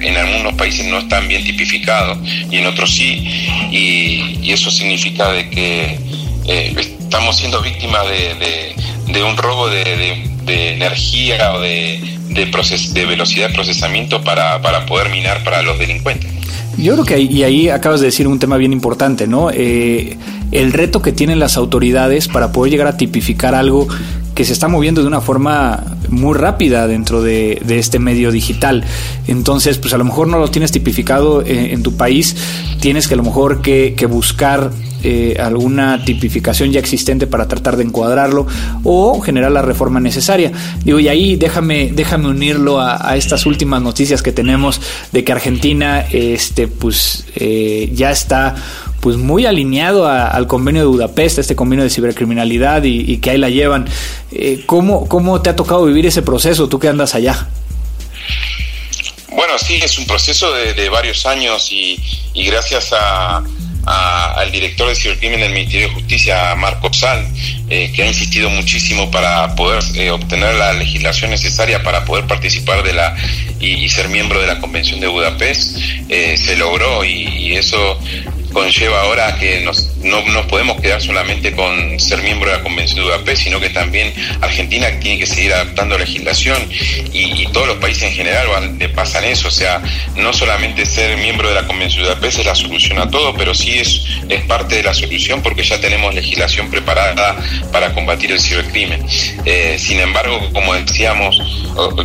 en 0.00 0.16
algunos 0.16 0.54
países 0.54 0.86
no 0.86 0.98
están 0.98 1.28
bien 1.28 1.44
tipificados 1.44 2.18
y 2.50 2.56
en 2.56 2.66
otros 2.66 2.90
sí, 2.90 3.28
y, 3.70 4.50
eso 4.50 4.70
significa 4.70 5.30
de 5.30 5.48
que 5.48 5.98
eh, 6.46 6.74
estamos 6.78 7.36
siendo 7.36 7.60
víctimas 7.60 8.04
de, 8.08 9.22
un 9.22 9.36
robo 9.36 9.68
de, 9.68 10.24
energía 10.46 11.52
o 11.52 11.60
de, 11.60 12.00
de 12.28 13.06
velocidad 13.06 13.48
de 13.48 13.54
procesamiento 13.54 14.22
para, 14.24 14.60
para 14.60 14.86
poder 14.86 15.10
minar 15.10 15.44
para 15.44 15.62
los 15.62 15.78
delincuentes. 15.78 16.39
Yo 16.76 16.94
creo 16.94 17.04
que 17.04 17.14
ahí, 17.14 17.26
y 17.26 17.42
ahí 17.42 17.68
acabas 17.68 18.00
de 18.00 18.06
decir 18.06 18.26
un 18.26 18.38
tema 18.38 18.56
bien 18.56 18.72
importante, 18.72 19.26
¿no? 19.26 19.50
Eh, 19.52 20.16
el 20.52 20.72
reto 20.72 21.02
que 21.02 21.12
tienen 21.12 21.38
las 21.38 21.56
autoridades 21.56 22.28
para 22.28 22.52
poder 22.52 22.72
llegar 22.72 22.86
a 22.86 22.96
tipificar 22.96 23.54
algo 23.54 23.86
que 24.34 24.44
se 24.44 24.52
está 24.52 24.68
moviendo 24.68 25.02
de 25.02 25.06
una 25.06 25.20
forma 25.20 25.84
muy 26.08 26.34
rápida 26.34 26.86
dentro 26.86 27.22
de, 27.22 27.62
este 27.68 27.98
medio 27.98 28.32
digital. 28.32 28.84
Entonces, 29.26 29.78
pues 29.78 29.92
a 29.92 29.98
lo 29.98 30.04
mejor 30.04 30.28
no 30.28 30.38
lo 30.38 30.48
tienes 30.48 30.72
tipificado 30.72 31.42
en, 31.44 31.82
tu 31.82 31.96
país, 31.96 32.36
tienes 32.80 33.06
que 33.06 33.14
a 33.14 33.16
lo 33.16 33.22
mejor 33.22 33.60
que, 33.60 33.94
buscar 34.08 34.70
eh, 35.02 35.36
alguna 35.40 36.04
tipificación 36.04 36.72
ya 36.72 36.80
existente 36.80 37.26
para 37.26 37.48
tratar 37.48 37.76
de 37.76 37.84
encuadrarlo 37.84 38.46
o 38.84 39.20
generar 39.20 39.52
la 39.52 39.62
reforma 39.62 40.00
necesaria. 40.00 40.52
Digo, 40.84 40.98
y 40.98 41.08
ahí 41.08 41.36
déjame, 41.36 41.90
déjame 41.92 42.28
unirlo 42.28 42.80
a, 42.80 43.16
estas 43.16 43.46
últimas 43.46 43.82
noticias 43.82 44.22
que 44.22 44.32
tenemos 44.32 44.80
de 45.12 45.24
que 45.24 45.32
Argentina 45.32 46.06
este, 46.10 46.68
pues, 46.68 47.26
eh, 47.36 47.90
ya 47.92 48.10
está 48.10 48.54
pues 49.00 49.16
muy 49.16 49.46
alineado 49.46 50.06
al 50.06 50.46
convenio 50.46 50.82
de 50.82 50.88
Budapest, 50.88 51.38
este 51.38 51.56
convenio 51.56 51.84
de 51.84 51.90
cibercriminalidad 51.90 52.82
y, 52.84 53.16
que 53.18 53.30
ahí 53.30 53.38
la 53.38 53.48
llevan. 53.48 53.88
Eh, 54.30 54.62
¿cómo, 54.66 55.08
¿Cómo 55.08 55.40
te 55.40 55.50
ha 55.50 55.56
tocado 55.56 55.86
vivir 55.86 56.06
ese 56.06 56.22
proceso, 56.22 56.68
tú 56.68 56.78
que 56.78 56.88
andas 56.88 57.14
allá? 57.14 57.48
Bueno, 59.32 59.58
sí, 59.58 59.80
es 59.82 59.98
un 59.98 60.06
proceso 60.06 60.52
de, 60.52 60.88
varios 60.88 61.24
años 61.24 61.68
y, 61.70 61.98
gracias 62.34 62.92
a, 62.92 63.42
al 63.86 64.50
director 64.52 64.88
de 64.88 64.94
cibercrimen 64.94 65.40
del 65.40 65.52
Ministerio 65.52 65.88
de 65.88 65.94
Justicia, 65.94 66.54
Marco 66.56 66.92
Sal, 66.92 67.26
eh, 67.68 67.92
que 67.94 68.02
ha 68.02 68.06
insistido 68.06 68.50
muchísimo 68.50 69.10
para 69.10 69.54
poder 69.54 69.82
eh, 69.94 70.10
obtener 70.10 70.54
la 70.54 70.72
legislación 70.72 71.30
necesaria 71.30 71.82
para 71.82 72.04
poder 72.04 72.26
participar 72.26 72.82
de 72.82 72.92
la 72.92 73.16
y, 73.58 73.88
ser 73.88 74.08
miembro 74.08 74.40
de 74.40 74.46
la 74.46 74.58
Convención 74.58 75.00
de 75.00 75.06
Budapest, 75.06 75.78
eh, 76.08 76.36
se 76.36 76.56
logró 76.56 77.04
y 77.04 77.54
eso 77.54 77.98
conlleva 78.52 79.02
ahora 79.02 79.36
que 79.38 79.60
nos, 79.60 79.96
no 79.98 80.22
nos 80.26 80.46
podemos 80.46 80.80
quedar 80.80 81.00
solamente 81.00 81.52
con 81.52 81.98
ser 81.98 82.22
miembro 82.22 82.50
de 82.50 82.58
la 82.58 82.62
Convención 82.62 82.98
de 83.00 83.04
Budapest, 83.04 83.44
sino 83.44 83.60
que 83.60 83.70
también 83.70 84.12
Argentina 84.40 84.88
tiene 85.00 85.18
que 85.18 85.26
seguir 85.26 85.52
adaptando 85.52 85.98
legislación 85.98 86.56
y, 87.12 87.40
todos 87.50 87.66
los 87.66 87.76
países 87.78 88.04
en 88.04 88.12
general 88.12 88.46
van, 88.46 88.78
pasan 88.94 89.24
eso, 89.24 89.48
o 89.48 89.50
sea, 89.50 89.82
no 90.14 90.32
solamente 90.32 90.86
ser 90.86 91.16
miembro 91.16 91.48
de 91.48 91.54
la 91.54 91.66
Convención 91.66 92.04
de 92.04 92.10
Budapest 92.10 92.38
es 92.38 92.46
la 92.46 92.54
solución 92.54 92.98
a 92.98 93.10
todo, 93.10 93.34
pero 93.34 93.54
sí 93.54 93.78
es, 93.78 94.02
es 94.28 94.42
parte 94.44 94.76
de 94.76 94.84
la 94.84 94.94
solución 94.94 95.42
porque 95.42 95.64
ya 95.64 95.80
tenemos 95.80 96.14
legislación 96.14 96.70
preparada 96.70 97.36
para 97.72 97.92
combatir 97.92 98.30
el 98.30 98.40
cibercrimen. 98.40 99.04
Eh, 99.44 99.76
sin 99.78 99.98
embargo, 100.00 100.48
como 100.52 100.74
decíamos, 100.74 101.40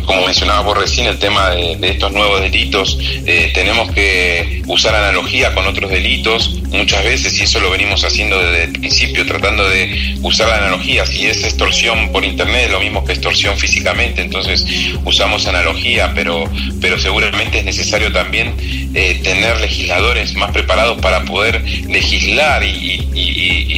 como 0.04 0.26
mencionaba 0.26 0.62
vos 0.62 0.78
recién, 0.78 1.06
el 1.06 1.18
tema 1.18 1.50
de, 1.50 1.76
estos 1.82 2.12
nuevos 2.12 2.40
delitos, 2.40 2.98
eh, 3.26 3.50
tenemos 3.54 3.90
que 3.92 4.62
usar 4.66 4.94
analogía 4.94 5.54
con 5.54 5.66
otros 5.66 5.90
delitos, 5.90 6.35
muchas 6.70 7.04
veces, 7.04 7.38
y 7.38 7.42
eso 7.44 7.60
lo 7.60 7.70
venimos 7.70 8.04
haciendo 8.04 8.38
desde 8.38 8.64
el 8.64 8.72
principio, 8.72 9.26
tratando 9.26 9.68
de 9.68 10.16
usar 10.22 10.48
la 10.48 10.56
analogía. 10.58 11.06
Si 11.06 11.26
es 11.26 11.44
extorsión 11.44 12.10
por 12.12 12.24
internet, 12.24 12.66
es 12.66 12.70
lo 12.70 12.80
mismo 12.80 13.04
que 13.04 13.12
extorsión 13.12 13.56
físicamente, 13.58 14.22
entonces 14.22 14.64
usamos 15.04 15.46
analogía, 15.46 16.12
pero, 16.14 16.50
pero 16.80 16.98
seguramente 16.98 17.58
es 17.58 17.64
necesario 17.64 18.12
también 18.12 18.54
eh, 18.94 19.20
tener 19.22 19.60
legisladores 19.60 20.34
más 20.36 20.52
preparados 20.52 20.98
para 21.00 21.24
poder 21.24 21.62
legislar 21.88 22.62
y, 22.64 23.02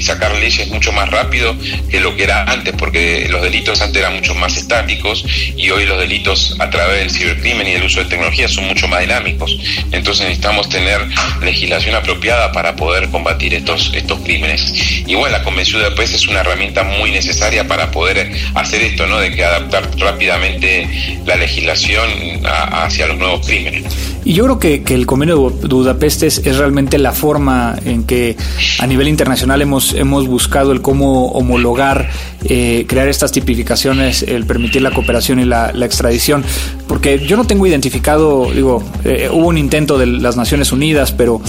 sacar 0.02 0.34
leyes 0.36 0.68
mucho 0.68 0.90
más 0.92 1.10
rápido 1.10 1.54
que 1.90 2.00
lo 2.00 2.16
que 2.16 2.22
era 2.22 2.44
antes, 2.44 2.72
porque 2.78 3.26
los 3.28 3.42
delitos 3.42 3.82
antes 3.82 4.00
eran 4.00 4.14
mucho 4.14 4.34
más 4.34 4.56
estáticos 4.56 5.22
y 5.54 5.68
hoy 5.68 5.84
los 5.84 5.98
delitos 5.98 6.56
a 6.58 6.70
través 6.70 7.00
del 7.00 7.10
cibercrimen 7.10 7.66
y 7.66 7.72
del 7.72 7.82
uso 7.82 8.00
de 8.00 8.06
tecnología 8.06 8.48
son 8.48 8.64
mucho 8.68 8.88
más 8.88 9.00
dinámicos. 9.00 9.58
Entonces 9.92 10.24
necesitamos 10.24 10.68
tener 10.70 11.06
legislación 11.42 11.96
apropiada 11.96 12.47
para 12.52 12.76
poder 12.76 13.08
combatir 13.10 13.54
estos, 13.54 13.92
estos 13.94 14.20
crímenes. 14.20 14.72
Y 15.06 15.14
bueno, 15.14 15.38
la 15.38 15.44
Convención 15.44 15.82
de 15.82 15.90
Paz 15.92 16.12
es 16.12 16.26
una 16.28 16.40
herramienta 16.40 16.82
muy 16.84 17.10
necesaria 17.10 17.66
para 17.66 17.90
poder 17.90 18.32
hacer 18.54 18.82
esto, 18.82 19.06
¿no? 19.06 19.18
De 19.18 19.30
que 19.34 19.44
adaptar 19.44 19.88
rápidamente 19.98 20.88
la 21.26 21.36
legislación 21.36 22.08
hacia 22.44 23.06
los 23.06 23.18
nuevos 23.18 23.46
crímenes. 23.46 23.84
Y 24.24 24.34
yo 24.34 24.44
creo 24.44 24.58
que, 24.58 24.82
que 24.82 24.94
el 24.94 25.06
Convenio 25.06 25.50
de 25.50 25.68
Budapest 25.68 26.22
es, 26.22 26.44
realmente 26.58 26.98
la 26.98 27.12
forma 27.12 27.78
en 27.84 28.04
que 28.04 28.36
a 28.78 28.86
nivel 28.86 29.08
internacional 29.08 29.62
hemos, 29.62 29.94
hemos 29.94 30.26
buscado 30.26 30.72
el 30.72 30.82
cómo 30.82 31.28
homologar, 31.28 32.10
eh, 32.44 32.84
crear 32.86 33.08
estas 33.08 33.32
tipificaciones, 33.32 34.22
el 34.22 34.44
permitir 34.44 34.82
la 34.82 34.90
cooperación 34.90 35.40
y 35.40 35.44
la, 35.44 35.72
extradición. 35.80 36.44
Porque 36.86 37.18
yo 37.20 37.38
no 37.38 37.46
tengo 37.46 37.66
identificado, 37.66 38.50
digo, 38.52 38.82
eh, 39.04 39.30
hubo 39.32 39.46
un 39.46 39.56
intento 39.56 39.96
de 39.96 40.06
las 40.06 40.36
Naciones 40.36 40.72
Unidas, 40.72 41.12
pero 41.12 41.40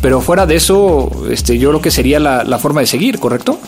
pero 0.00 0.20
fuera 0.20 0.46
de 0.46 0.56
eso, 0.56 1.10
este, 1.30 1.58
yo 1.58 1.70
creo 1.70 1.82
que 1.82 1.90
sería 1.90 2.18
la, 2.18 2.44
la 2.44 2.58
forma 2.58 2.80
de 2.80 2.86
seguir, 2.86 3.18
¿correcto? 3.18 3.58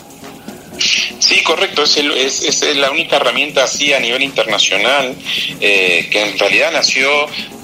Sí, 1.23 1.41
correcto, 1.43 1.83
es, 1.83 1.97
es, 2.43 2.75
la 2.75 2.91
única 2.91 3.15
herramienta 3.15 3.63
así 3.63 3.93
a 3.93 3.99
nivel 3.99 4.23
internacional 4.23 5.15
eh, 5.61 6.07
que 6.11 6.21
en 6.21 6.37
realidad 6.37 6.71
nació 6.73 7.07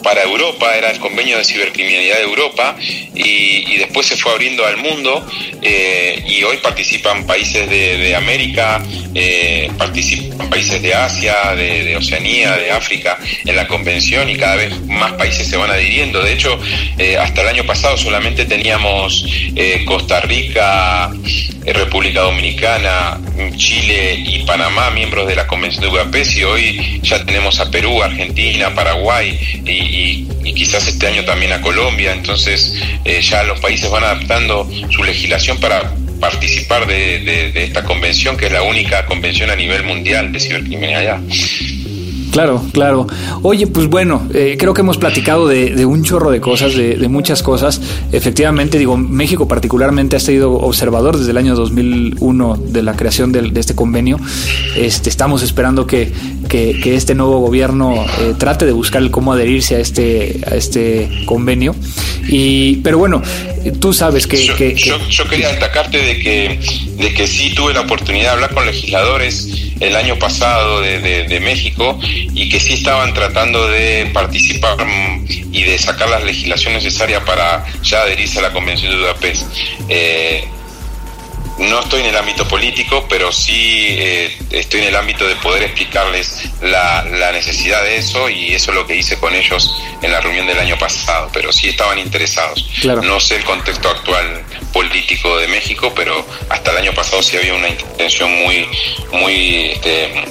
para 0.04 0.24
Europa, 0.24 0.76
era 0.76 0.92
el 0.92 1.00
convenio 1.00 1.38
de 1.38 1.44
cibercriminalidad 1.44 2.18
de 2.18 2.24
Europa 2.24 2.76
y, 3.14 3.78
después 3.78 4.08
se 4.08 4.18
fue 4.18 4.34
abriendo 4.34 4.66
al 4.66 4.78
mundo 4.78 5.26
eh, 5.62 6.24
y 6.28 6.44
hoy 6.44 6.58
participan 6.58 7.26
países 7.26 7.70
de, 7.70 8.16
América, 8.16 8.84
eh, 9.14 9.72
participan 9.78 10.50
países 10.50 10.82
de 10.82 10.94
Asia, 10.94 11.56
de, 11.56 11.96
Oceanía, 11.96 12.58
de 12.58 12.72
África 12.72 13.18
en 13.46 13.56
la 13.56 13.68
convención 13.68 14.30
y 14.30 14.36
cada 14.36 14.56
vez 14.56 14.80
más 14.88 15.14
países 15.14 15.48
se 15.48 15.58
van 15.58 15.72
adhiriendo. 15.72 16.22
De 16.22 16.34
hecho, 16.34 16.60
eh, 16.98 17.18
hasta 17.18 17.42
el 17.42 17.48
año 17.48 17.66
pasado 17.66 17.98
solamente 17.98 18.46
teníamos 18.46 19.26
Costa 19.86 20.22
Rica, 20.22 21.12
República 21.66 22.22
Dominicana, 22.22 23.20
Chile 23.56 24.16
y 24.26 24.40
Panamá 24.46 24.90
miembros 24.92 25.28
de 25.28 25.36
la 25.36 25.48
Convención 25.48 25.84
de 25.84 25.90
Budapest 25.90 26.38
y 26.38 26.44
hoy 26.44 27.00
ya 27.02 27.24
tenemos 27.26 27.60
a 27.60 27.70
Perú, 27.70 28.02
Argentina, 28.02 28.74
Paraguay 28.74 29.38
y, 29.66 29.89
y, 29.90 30.28
quizás 30.54 30.88
este 30.88 31.08
año 31.08 31.24
también 31.26 31.54
a 31.54 31.62
Colombia. 31.62 32.14
Entonces 32.14 32.76
eh, 33.06 33.22
ya 33.22 33.44
los 33.44 33.60
países 33.60 33.90
van 33.90 34.04
adaptando 34.04 34.70
su 34.90 35.04
legislación 35.04 35.58
para 35.58 35.94
participar 36.20 36.86
de, 36.86 37.52
esta 37.56 37.84
convención, 37.84 38.36
que 38.38 38.48
es 38.48 38.52
la 38.52 38.62
única 38.62 39.06
convención 39.06 39.50
a 39.50 39.56
nivel 39.56 39.84
mundial 39.84 40.32
de 40.32 40.40
cibercriminalidad. 40.40 41.20
Claro, 42.40 42.62
claro. 42.72 43.08
Oye, 43.42 43.68
pues 43.68 43.88
bueno, 43.88 44.22
eh, 44.34 44.56
creo 44.58 44.74
que 44.74 44.80
hemos 44.80 44.98
platicado 44.98 45.46
de, 45.50 45.86
un 45.86 46.04
chorro 46.04 46.32
de 46.32 46.40
cosas, 46.40 46.74
de, 46.74 47.06
muchas 47.10 47.44
cosas. 47.44 47.82
Efectivamente, 48.14 48.78
digo, 48.78 48.96
México 48.96 49.46
particularmente 49.46 50.16
ha 50.16 50.22
sido 50.22 50.54
observador 50.54 51.18
desde 51.18 51.32
el 51.32 51.38
año 51.38 51.54
2001 51.54 52.56
de 52.68 52.82
la 52.82 52.96
creación 52.96 53.34
de, 53.34 53.52
este 53.60 53.76
convenio. 53.76 54.22
Este, 54.78 55.10
estamos 55.10 55.44
esperando 55.44 55.86
que, 55.86 56.14
este 56.50 57.14
nuevo 57.14 57.40
gobierno 57.42 58.06
eh, 58.22 58.34
trate 58.38 58.66
de 58.66 58.72
buscar 58.72 59.12
cómo 59.12 59.34
adherirse 59.34 59.76
a 59.76 59.80
este, 59.80 60.40
a 60.50 60.56
este 60.56 61.10
convenio. 61.26 61.76
Y, 62.30 62.78
pero 62.78 63.00
bueno, 63.00 63.22
tú 63.80 63.94
sabes 63.94 64.28
que 64.28 64.46
yo, 64.46 64.56
quería 64.56 65.50
destacarte 65.50 65.98
de 65.98 66.20
que, 66.20 66.60
de 66.96 67.14
que 67.14 67.28
sí 67.28 67.54
tuve 67.54 67.74
la 67.74 67.82
oportunidad 67.82 68.24
de 68.24 68.30
hablar 68.30 68.54
con 68.54 68.66
legisladores 68.66 69.74
el 69.80 69.96
año 69.96 70.18
pasado 70.18 70.82
de, 70.82 71.40
México 71.40 71.98
y 72.04 72.50
que 72.50 72.60
sí 72.60 72.74
estaban 72.74 73.14
tratando 73.14 73.68
de 73.70 74.10
participar 74.14 74.76
y 75.28 75.64
de 75.64 75.78
sacar 75.78 76.10
la 76.10 76.20
legislación 76.20 76.74
necesaria 76.74 77.24
para 77.24 77.66
ya 77.82 78.02
adherirse 78.02 78.40
a 78.40 78.44
la 78.44 78.54
Convención 78.54 78.92
de 78.92 79.00
Budapest. 79.00 79.44
Eh, 79.88 80.44
no 81.60 81.82
estoy 81.82 82.02
en 82.02 82.08
el 82.08 82.18
ámbito 82.18 82.48
político, 82.48 83.06
pero 83.10 83.32
sí 83.32 83.86
eh, 83.90 84.38
estoy 84.52 84.82
en 84.82 84.88
el 84.88 84.96
ámbito 84.96 85.28
de 85.28 85.36
poder 85.38 85.64
explicarles 85.64 86.50
la, 86.62 87.06
necesidad 87.34 87.84
de 87.84 87.98
eso 87.98 88.30
y 88.30 88.54
eso 88.54 88.72
es 88.72 88.76
lo 88.76 88.88
que 88.88 88.96
hice 88.96 89.18
con 89.20 89.34
ellos 89.36 89.72
en 90.02 90.12
la 90.12 90.20
reunión 90.20 90.48
del 90.48 90.60
año 90.60 90.78
pasado, 90.78 91.30
pero 91.32 91.54
sí 91.54 91.70
estaban 91.70 92.00
interesados. 92.00 92.66
No 93.04 93.20
sé 93.20 93.38
el 93.38 93.44
contexto 93.44 93.90
actual 93.90 94.44
político 94.74 95.38
de 95.38 95.48
México, 95.48 95.94
pero 95.96 96.26
hasta 96.50 96.72
el 96.72 96.78
año 96.78 96.94
pasado 96.94 97.22
sí 97.22 97.38
había 97.38 97.54
una 97.54 97.70
intención 97.70 98.32
muy, 98.32 98.68
muy 99.12 99.66
este, 99.72 100.26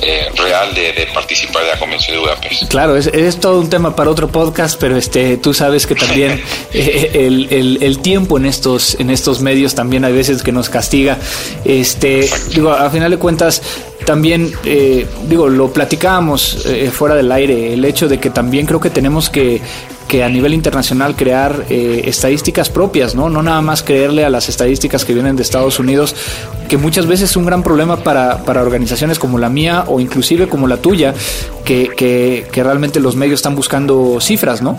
eh, 0.00 0.28
real 0.36 0.74
de, 0.74 1.08
participar 1.12 1.64
de 1.64 1.70
la 1.70 1.78
Convención 1.78 2.16
de 2.16 2.20
Budapest. 2.20 2.68
Claro, 2.68 2.96
es, 2.96 3.08
es, 3.08 3.40
todo 3.40 3.60
un 3.60 3.68
tema 3.68 3.96
para 3.96 4.10
otro 4.10 4.28
podcast, 4.28 4.78
pero 4.78 4.96
este, 4.96 5.36
tú 5.38 5.52
sabes 5.52 5.86
que 5.86 5.94
también 5.94 6.40
eh, 6.72 7.10
el, 7.14 7.78
el, 7.82 7.98
tiempo 7.98 8.38
en 8.38 8.46
estos, 8.46 8.98
en 9.00 9.10
estos 9.10 9.40
medios 9.40 9.74
también 9.74 10.04
hay 10.04 10.12
veces 10.12 10.42
que 10.42 10.52
nos 10.52 10.68
castiga. 10.68 11.18
Este, 11.64 12.28
digo, 12.54 12.70
a 12.70 12.88
final 12.90 13.10
de 13.10 13.18
cuentas, 13.18 13.62
también, 14.04 14.52
eh, 14.64 15.06
digo, 15.28 15.48
lo 15.48 15.72
platicábamos 15.72 16.66
fuera 16.92 17.14
del 17.14 17.30
aire, 17.32 17.74
el 17.74 17.84
hecho 17.84 18.08
de 18.08 18.18
que 18.18 18.30
también 18.30 18.66
creo 18.66 18.80
que 18.80 18.90
tenemos 18.90 19.28
que, 19.28 19.60
que 20.08 20.24
a 20.24 20.28
nivel 20.28 20.54
internacional 20.54 21.14
crear 21.14 21.66
eh, 21.68 22.02
estadísticas 22.06 22.70
propias, 22.70 23.14
¿no? 23.14 23.28
No 23.28 23.42
nada 23.42 23.60
más 23.60 23.82
creerle 23.82 24.24
a 24.24 24.30
las 24.30 24.48
estadísticas 24.48 25.04
que 25.04 25.12
vienen 25.12 25.36
de 25.36 25.42
Estados 25.42 25.78
Unidos, 25.78 26.16
que 26.68 26.78
muchas 26.78 27.06
veces 27.06 27.30
es 27.30 27.36
un 27.36 27.44
gran 27.44 27.62
problema 27.62 27.98
para, 27.98 28.38
para 28.44 28.62
organizaciones 28.62 29.18
como 29.18 29.38
la 29.38 29.50
mía 29.50 29.84
o 29.86 30.00
inclusive 30.00 30.48
como 30.48 30.66
la 30.66 30.78
tuya, 30.78 31.14
que, 31.64 31.90
que, 31.94 32.62
realmente 32.62 32.98
los 32.98 33.14
medios 33.14 33.38
están 33.38 33.54
buscando 33.54 34.18
cifras, 34.20 34.62
¿no? 34.62 34.78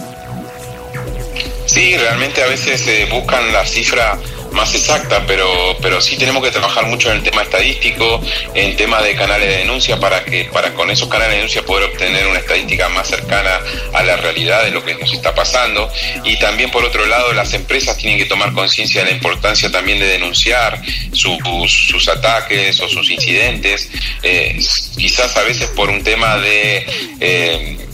Sí, 1.65 1.95
realmente 1.95 2.41
a 2.41 2.47
veces 2.47 2.85
eh, 2.87 3.07
buscan 3.11 3.53
la 3.53 3.63
cifra 3.65 4.17
más 4.51 4.73
exacta, 4.75 5.23
pero, 5.25 5.77
pero 5.81 6.01
sí 6.01 6.17
tenemos 6.17 6.43
que 6.43 6.51
trabajar 6.51 6.85
mucho 6.87 7.09
en 7.11 7.17
el 7.17 7.23
tema 7.23 7.41
estadístico, 7.41 8.21
en 8.53 8.75
tema 8.75 9.01
de 9.01 9.15
canales 9.15 9.47
de 9.47 9.57
denuncia, 9.57 9.99
para 9.99 10.23
que 10.23 10.45
para 10.45 10.73
con 10.73 10.89
esos 10.89 11.07
canales 11.07 11.31
de 11.31 11.35
denuncia 11.37 11.63
poder 11.63 11.89
obtener 11.89 12.27
una 12.27 12.39
estadística 12.39 12.89
más 12.89 13.07
cercana 13.07 13.59
a 13.93 14.03
la 14.03 14.17
realidad 14.17 14.63
de 14.63 14.71
lo 14.71 14.83
que 14.83 14.95
nos 14.95 15.13
está 15.13 15.33
pasando. 15.33 15.89
Y 16.23 16.37
también, 16.39 16.71
por 16.71 16.83
otro 16.83 17.05
lado, 17.05 17.33
las 17.33 17.53
empresas 17.53 17.97
tienen 17.97 18.17
que 18.17 18.25
tomar 18.25 18.53
conciencia 18.53 19.03
de 19.03 19.11
la 19.11 19.15
importancia 19.15 19.71
también 19.71 19.99
de 19.99 20.07
denunciar 20.07 20.81
sus, 21.13 21.37
sus 21.67 22.07
ataques 22.07 22.79
o 22.81 22.87
sus 22.87 23.09
incidentes, 23.09 23.89
eh, 24.23 24.59
quizás 24.97 25.35
a 25.37 25.43
veces 25.43 25.67
por 25.69 25.89
un 25.89 26.03
tema 26.03 26.37
de... 26.37 26.85
Eh, 27.19 27.85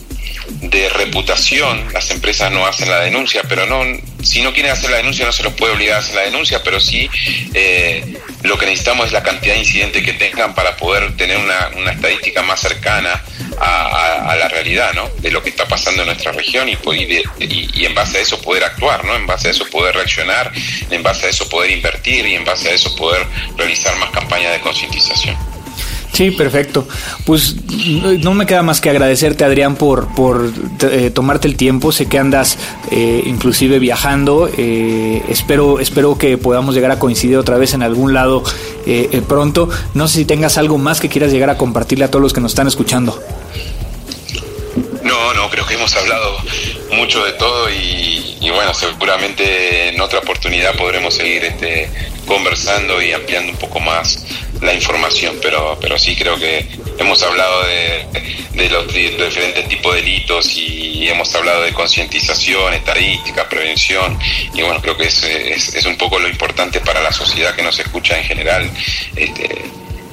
de 0.70 0.90
reputación, 0.90 1.94
las 1.94 2.10
empresas 2.12 2.52
no 2.52 2.66
hacen 2.66 2.90
la 2.90 3.02
denuncia, 3.02 3.44
pero 3.48 3.66
no, 3.66 3.84
si 4.24 4.42
no 4.42 4.54
quieren 4.54 4.72
hacer 4.72 4.90
la 4.90 4.98
denuncia 4.98 5.26
no 5.26 5.32
se 5.32 5.44
los 5.44 5.54
puede 5.54 5.74
obligar 5.74 5.98
a 5.98 6.00
hacer 6.00 6.16
la 6.16 6.22
denuncia, 6.22 6.64
pero 6.64 6.80
sí 6.80 7.10
eh, 7.54 8.18
lo 8.44 8.58
que 8.58 8.66
necesitamos 8.66 9.08
es 9.08 9.12
la 9.12 9.24
cantidad 9.24 9.54
de 9.54 9.60
incidentes 9.60 10.04
que 10.04 10.14
tengan 10.14 10.56
para 10.56 10.76
poder 10.78 11.16
tener 11.16 11.38
una, 11.38 11.70
una 11.76 11.92
estadística 11.92 12.42
más 12.42 12.60
cercana 12.60 13.22
a, 13.60 14.36
la 14.38 14.48
realidad, 14.50 14.94
¿no? 14.94 15.10
De 15.20 15.32
lo 15.32 15.42
que 15.42 15.50
está 15.50 15.66
pasando 15.66 16.02
en 16.02 16.08
nuestra 16.08 16.32
región 16.32 16.68
y, 16.68 16.78
y, 17.40 17.86
en 17.86 17.96
base 17.96 18.18
a 18.18 18.22
eso 18.22 18.42
poder 18.42 18.64
actuar, 18.64 19.06
¿no? 19.06 19.16
En 19.16 19.26
base 19.26 19.48
a 19.48 19.52
eso 19.52 19.66
poder 19.70 19.96
reaccionar, 19.96 20.52
en 20.90 21.04
base 21.04 21.28
a 21.28 21.30
eso 21.30 21.48
poder 21.48 21.72
invertir 21.72 22.26
y 22.26 22.36
en 22.36 22.44
base 22.44 22.70
a 22.70 22.74
eso 22.74 22.94
poder 22.96 23.26
realizar 23.56 23.96
más 23.98 24.12
campañas 24.12 24.52
de 24.52 24.60
concientización. 24.60 25.55
Sí, 26.16 26.32
perfecto. 26.32 26.88
Pues 27.26 27.58
no 28.22 28.34
me 28.34 28.46
queda 28.46 28.64
más 28.64 28.80
que 28.80 28.90
agradecerte, 28.90 29.44
Adrián, 29.44 29.76
por, 29.76 30.08
por 30.16 30.50
eh, 30.90 31.12
tomarte 31.14 31.50
el 31.50 31.58
tiempo. 31.58 31.92
Sé 31.92 32.06
que 32.06 32.18
andas 32.18 32.58
eh, 32.90 33.24
inclusive 33.26 33.80
viajando. 33.80 34.50
Eh, 34.58 35.22
espero, 35.28 35.82
espero 35.82 36.18
que 36.18 36.38
podamos 36.38 36.74
llegar 36.74 36.92
a 36.92 37.00
coincidir 37.00 37.36
otra 37.36 37.58
vez 37.58 37.74
en 37.74 37.84
algún 37.84 38.14
lado 38.14 38.44
pronto. 39.28 39.68
No 39.94 40.08
sé 40.08 40.20
si 40.20 40.26
tengas 40.26 40.58
algo 40.58 40.78
más 40.78 41.02
que 41.02 41.10
quieras 41.10 41.34
llegar 41.34 41.50
a 41.50 41.58
compartirle 41.58 42.06
a 42.06 42.08
todos 42.10 42.22
los 42.22 42.32
que 42.32 42.40
nos 42.40 42.54
están 42.54 42.68
escuchando. 42.68 43.22
No, 45.04 45.34
no, 45.34 45.50
creo 45.50 45.66
que 45.66 45.74
hemos 45.74 45.94
hablado 45.98 46.38
mucho 46.94 47.26
de 47.26 47.34
todo 47.34 47.70
y, 47.70 48.50
bueno, 48.54 48.74
seguramente 48.74 49.90
en 49.90 50.00
otra 50.00 50.20
oportunidad 50.20 50.78
podremos 50.78 51.14
seguir 51.14 51.44
este, 51.44 51.90
conversando 52.26 53.02
y 53.02 53.12
ampliando 53.12 53.52
un 53.52 53.58
poco 53.58 53.82
más 53.82 54.26
la 54.62 54.74
información, 54.74 55.38
pero, 55.42 55.78
pero 55.82 55.98
sí 55.98 56.16
creo 56.16 56.38
que 56.38 56.66
hemos 56.98 57.22
hablado 57.24 57.64
de, 57.64 58.70
los, 58.70 58.94
diferentes 58.94 59.68
tipos 59.68 59.94
de 59.94 60.02
delitos 60.02 60.56
y 60.56 61.08
hemos 61.08 61.34
hablado 61.36 61.64
de 61.64 61.74
concientización, 61.74 62.74
estadística, 62.74 63.48
prevención 63.48 64.18
y 64.54 64.62
bueno, 64.62 64.82
creo 64.82 64.98
que 64.98 65.08
es, 65.08 65.24
es, 65.24 65.86
un 65.86 65.98
poco 65.98 66.20
lo 66.20 66.28
importante 66.28 66.80
para 66.82 67.02
la 67.02 67.12
sociedad 67.12 67.56
que 67.56 67.64
nos 67.64 67.80
escucha 67.80 68.18
en 68.18 68.24
general. 68.24 68.72
Este, 69.16 69.50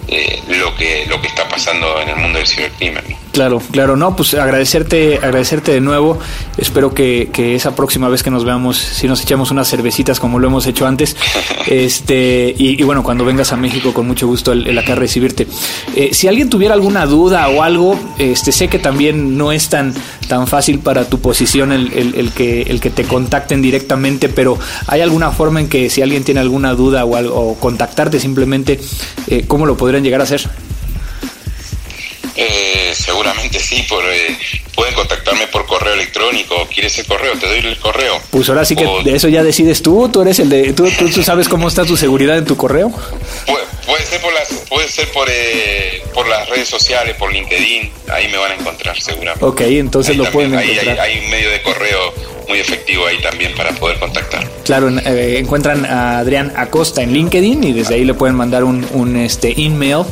eh, 0.08 0.42
lo 0.48 0.74
que 0.76 1.06
lo 1.06 1.20
que 1.20 1.28
está 1.28 1.48
pasando 1.48 2.00
en 2.00 2.08
el 2.08 2.16
mundo 2.16 2.38
del 2.38 2.46
cibercrimen. 2.46 3.22
Claro, 3.32 3.62
claro, 3.70 3.96
no, 3.96 4.14
pues 4.14 4.34
agradecerte, 4.34 5.16
agradecerte 5.16 5.72
de 5.72 5.80
nuevo. 5.80 6.18
Espero 6.58 6.92
que, 6.92 7.30
esa 7.54 7.74
próxima 7.74 8.08
vez 8.10 8.22
que 8.22 8.30
nos 8.30 8.44
veamos, 8.44 8.76
si 8.76 9.08
nos 9.08 9.22
echamos 9.22 9.50
unas 9.50 9.68
cervecitas 9.68 10.20
como 10.20 10.38
lo 10.38 10.48
hemos 10.48 10.66
hecho 10.66 10.86
antes, 10.86 11.16
este 11.66 12.54
y, 12.56 12.82
bueno, 12.82 13.02
cuando 13.02 13.24
vengas 13.24 13.52
a 13.52 13.56
México 13.56 13.94
con 13.94 14.06
mucho 14.06 14.26
gusto 14.26 14.52
el, 14.52 14.76
acá 14.78 14.94
recibirte. 14.94 15.46
Eh, 15.96 16.10
si 16.12 16.28
alguien 16.28 16.50
tuviera 16.50 16.74
alguna 16.74 17.06
duda 17.06 17.48
o 17.48 17.62
algo, 17.62 17.98
este 18.18 18.52
sé 18.52 18.68
que 18.68 18.78
también 18.78 19.38
no 19.38 19.50
es 19.50 19.70
tan 19.70 19.94
tan 20.28 20.46
fácil 20.46 20.78
para 20.78 21.04
tu 21.04 21.20
posición 21.20 21.72
el, 21.72 21.92
el, 21.92 22.32
que 22.32 22.62
el 22.62 22.80
que 22.80 22.90
te 22.90 23.04
contacten 23.04 23.60
directamente, 23.60 24.28
pero 24.28 24.58
hay 24.86 25.00
alguna 25.00 25.30
forma 25.30 25.60
en 25.60 25.68
que 25.68 25.90
si 25.90 26.02
alguien 26.02 26.24
tiene 26.24 26.40
alguna 26.40 26.74
duda 26.74 27.04
o, 27.04 27.16
algo, 27.16 27.34
o 27.34 27.54
contactarte 27.56 28.18
simplemente, 28.20 28.80
eh, 29.26 29.44
¿cómo 29.46 29.66
lo 29.66 29.76
podrían 29.92 30.04
llegar 30.04 30.20
a 30.22 30.24
hacer? 30.24 30.40
Eh, 32.34 32.94
seguramente 32.94 33.60
sí, 33.60 33.84
por, 33.86 34.02
eh, 34.06 34.38
pueden 34.74 34.94
contactarme 34.94 35.48
por 35.48 35.66
correo 35.66 35.92
electrónico. 35.92 36.66
¿Quieres 36.72 36.96
el 36.98 37.04
correo? 37.04 37.34
Te 37.38 37.46
doy 37.46 37.58
el 37.58 37.78
correo. 37.78 38.18
Pues 38.30 38.48
ahora 38.48 38.64
sí 38.64 38.74
que 38.74 38.86
de 39.04 39.14
eso 39.14 39.28
ya 39.28 39.42
decides 39.42 39.82
tú. 39.82 40.08
Tú 40.10 40.22
eres 40.22 40.38
el 40.38 40.48
de. 40.48 40.72
¿Tú, 40.72 40.88
tú, 41.12 41.22
sabes 41.22 41.46
cómo 41.46 41.68
está 41.68 41.84
tu 41.84 41.98
seguridad 41.98 42.38
en 42.38 42.46
tu 42.46 42.56
correo? 42.56 42.90
puede 43.86 44.06
ser 44.06 44.20
por 44.22 44.32
las, 44.32 44.48
puede 44.70 44.88
ser 44.88 45.08
por, 45.10 45.28
eh, 45.30 46.02
por 46.14 46.26
las 46.26 46.48
redes 46.48 46.68
sociales, 46.68 47.14
por 47.16 47.30
LinkedIn. 47.30 47.92
Ahí 48.08 48.28
me 48.28 48.38
van 48.38 48.52
a 48.52 48.54
encontrar 48.54 48.98
seguramente. 48.98 49.44
Ok, 49.44 49.60
entonces 49.60 50.16
lo 50.16 50.24
pueden 50.30 50.54
encontrar. 50.54 51.00
Hay, 51.00 51.16
hay 51.16 51.24
un 51.24 51.30
medio 51.30 51.50
de 51.50 51.60
correo 51.60 52.14
muy 52.52 52.60
efectivo 52.60 53.06
ahí 53.06 53.18
también 53.22 53.54
para 53.54 53.70
poder 53.70 53.98
contactar. 53.98 54.46
Claro, 54.62 54.90
eh, 54.90 55.38
encuentran 55.38 55.86
a 55.86 56.18
Adrián 56.18 56.52
Acosta 56.54 57.02
en 57.02 57.14
LinkedIn 57.14 57.64
y 57.64 57.72
desde 57.72 57.94
ahí 57.94 58.04
le 58.04 58.12
pueden 58.12 58.36
mandar 58.36 58.62
un, 58.62 58.86
un 58.92 59.16
este 59.16 59.54
email 59.56 60.04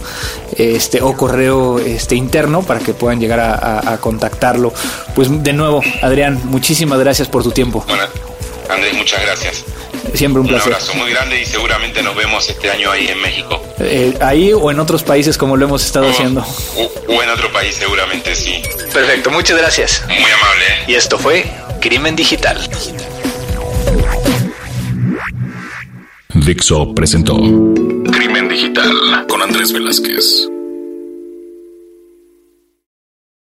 este 0.56 1.02
o 1.02 1.14
correo 1.14 1.78
este 1.78 2.16
interno 2.16 2.62
para 2.62 2.80
que 2.80 2.94
puedan 2.94 3.20
llegar 3.20 3.40
a, 3.40 3.98
contactarlo. 4.00 4.72
Pues 5.14 5.28
de 5.42 5.52
nuevo, 5.52 5.82
Adrián, 6.00 6.40
muchísimas 6.44 6.98
gracias 6.98 7.28
por 7.28 7.42
tu 7.42 7.50
tiempo. 7.50 7.84
Bueno, 7.86 8.04
Andrés, 8.70 8.94
muchas 8.94 9.20
gracias. 9.20 9.64
Siempre 10.14 10.40
un 10.40 10.46
placer. 10.46 10.68
Un 10.68 10.74
abrazo 10.74 10.94
muy 10.94 11.10
grande 11.10 11.42
y 11.42 11.44
seguramente 11.44 12.02
nos 12.02 12.16
vemos 12.16 12.48
este 12.48 12.70
año 12.70 12.90
ahí 12.90 13.08
en 13.08 13.20
México. 13.20 13.62
Eh, 13.80 14.14
ahí 14.22 14.54
o 14.54 14.70
en 14.70 14.80
otros 14.80 15.02
países 15.02 15.36
como 15.36 15.58
lo 15.58 15.66
hemos 15.66 15.84
estado 15.84 16.08
haciendo. 16.08 16.42
O, 17.06 17.22
en 17.22 17.28
otro 17.28 17.52
país 17.52 17.74
seguramente, 17.74 18.34
sí. 18.34 18.62
Perfecto, 18.94 19.30
muchas 19.30 19.58
gracias. 19.58 20.02
Muy 20.06 20.16
amable. 20.16 20.64
¿eh? 20.64 20.84
Y 20.88 20.94
esto 20.94 21.18
fue 21.18 21.44
Crimen 21.80 22.14
Digital. 22.14 22.58
Dixo 26.34 26.94
presentó 26.94 27.36
Crimen 27.36 28.48
Digital 28.48 29.26
con 29.26 29.40
Andrés 29.40 29.72
Velázquez. 29.72 30.50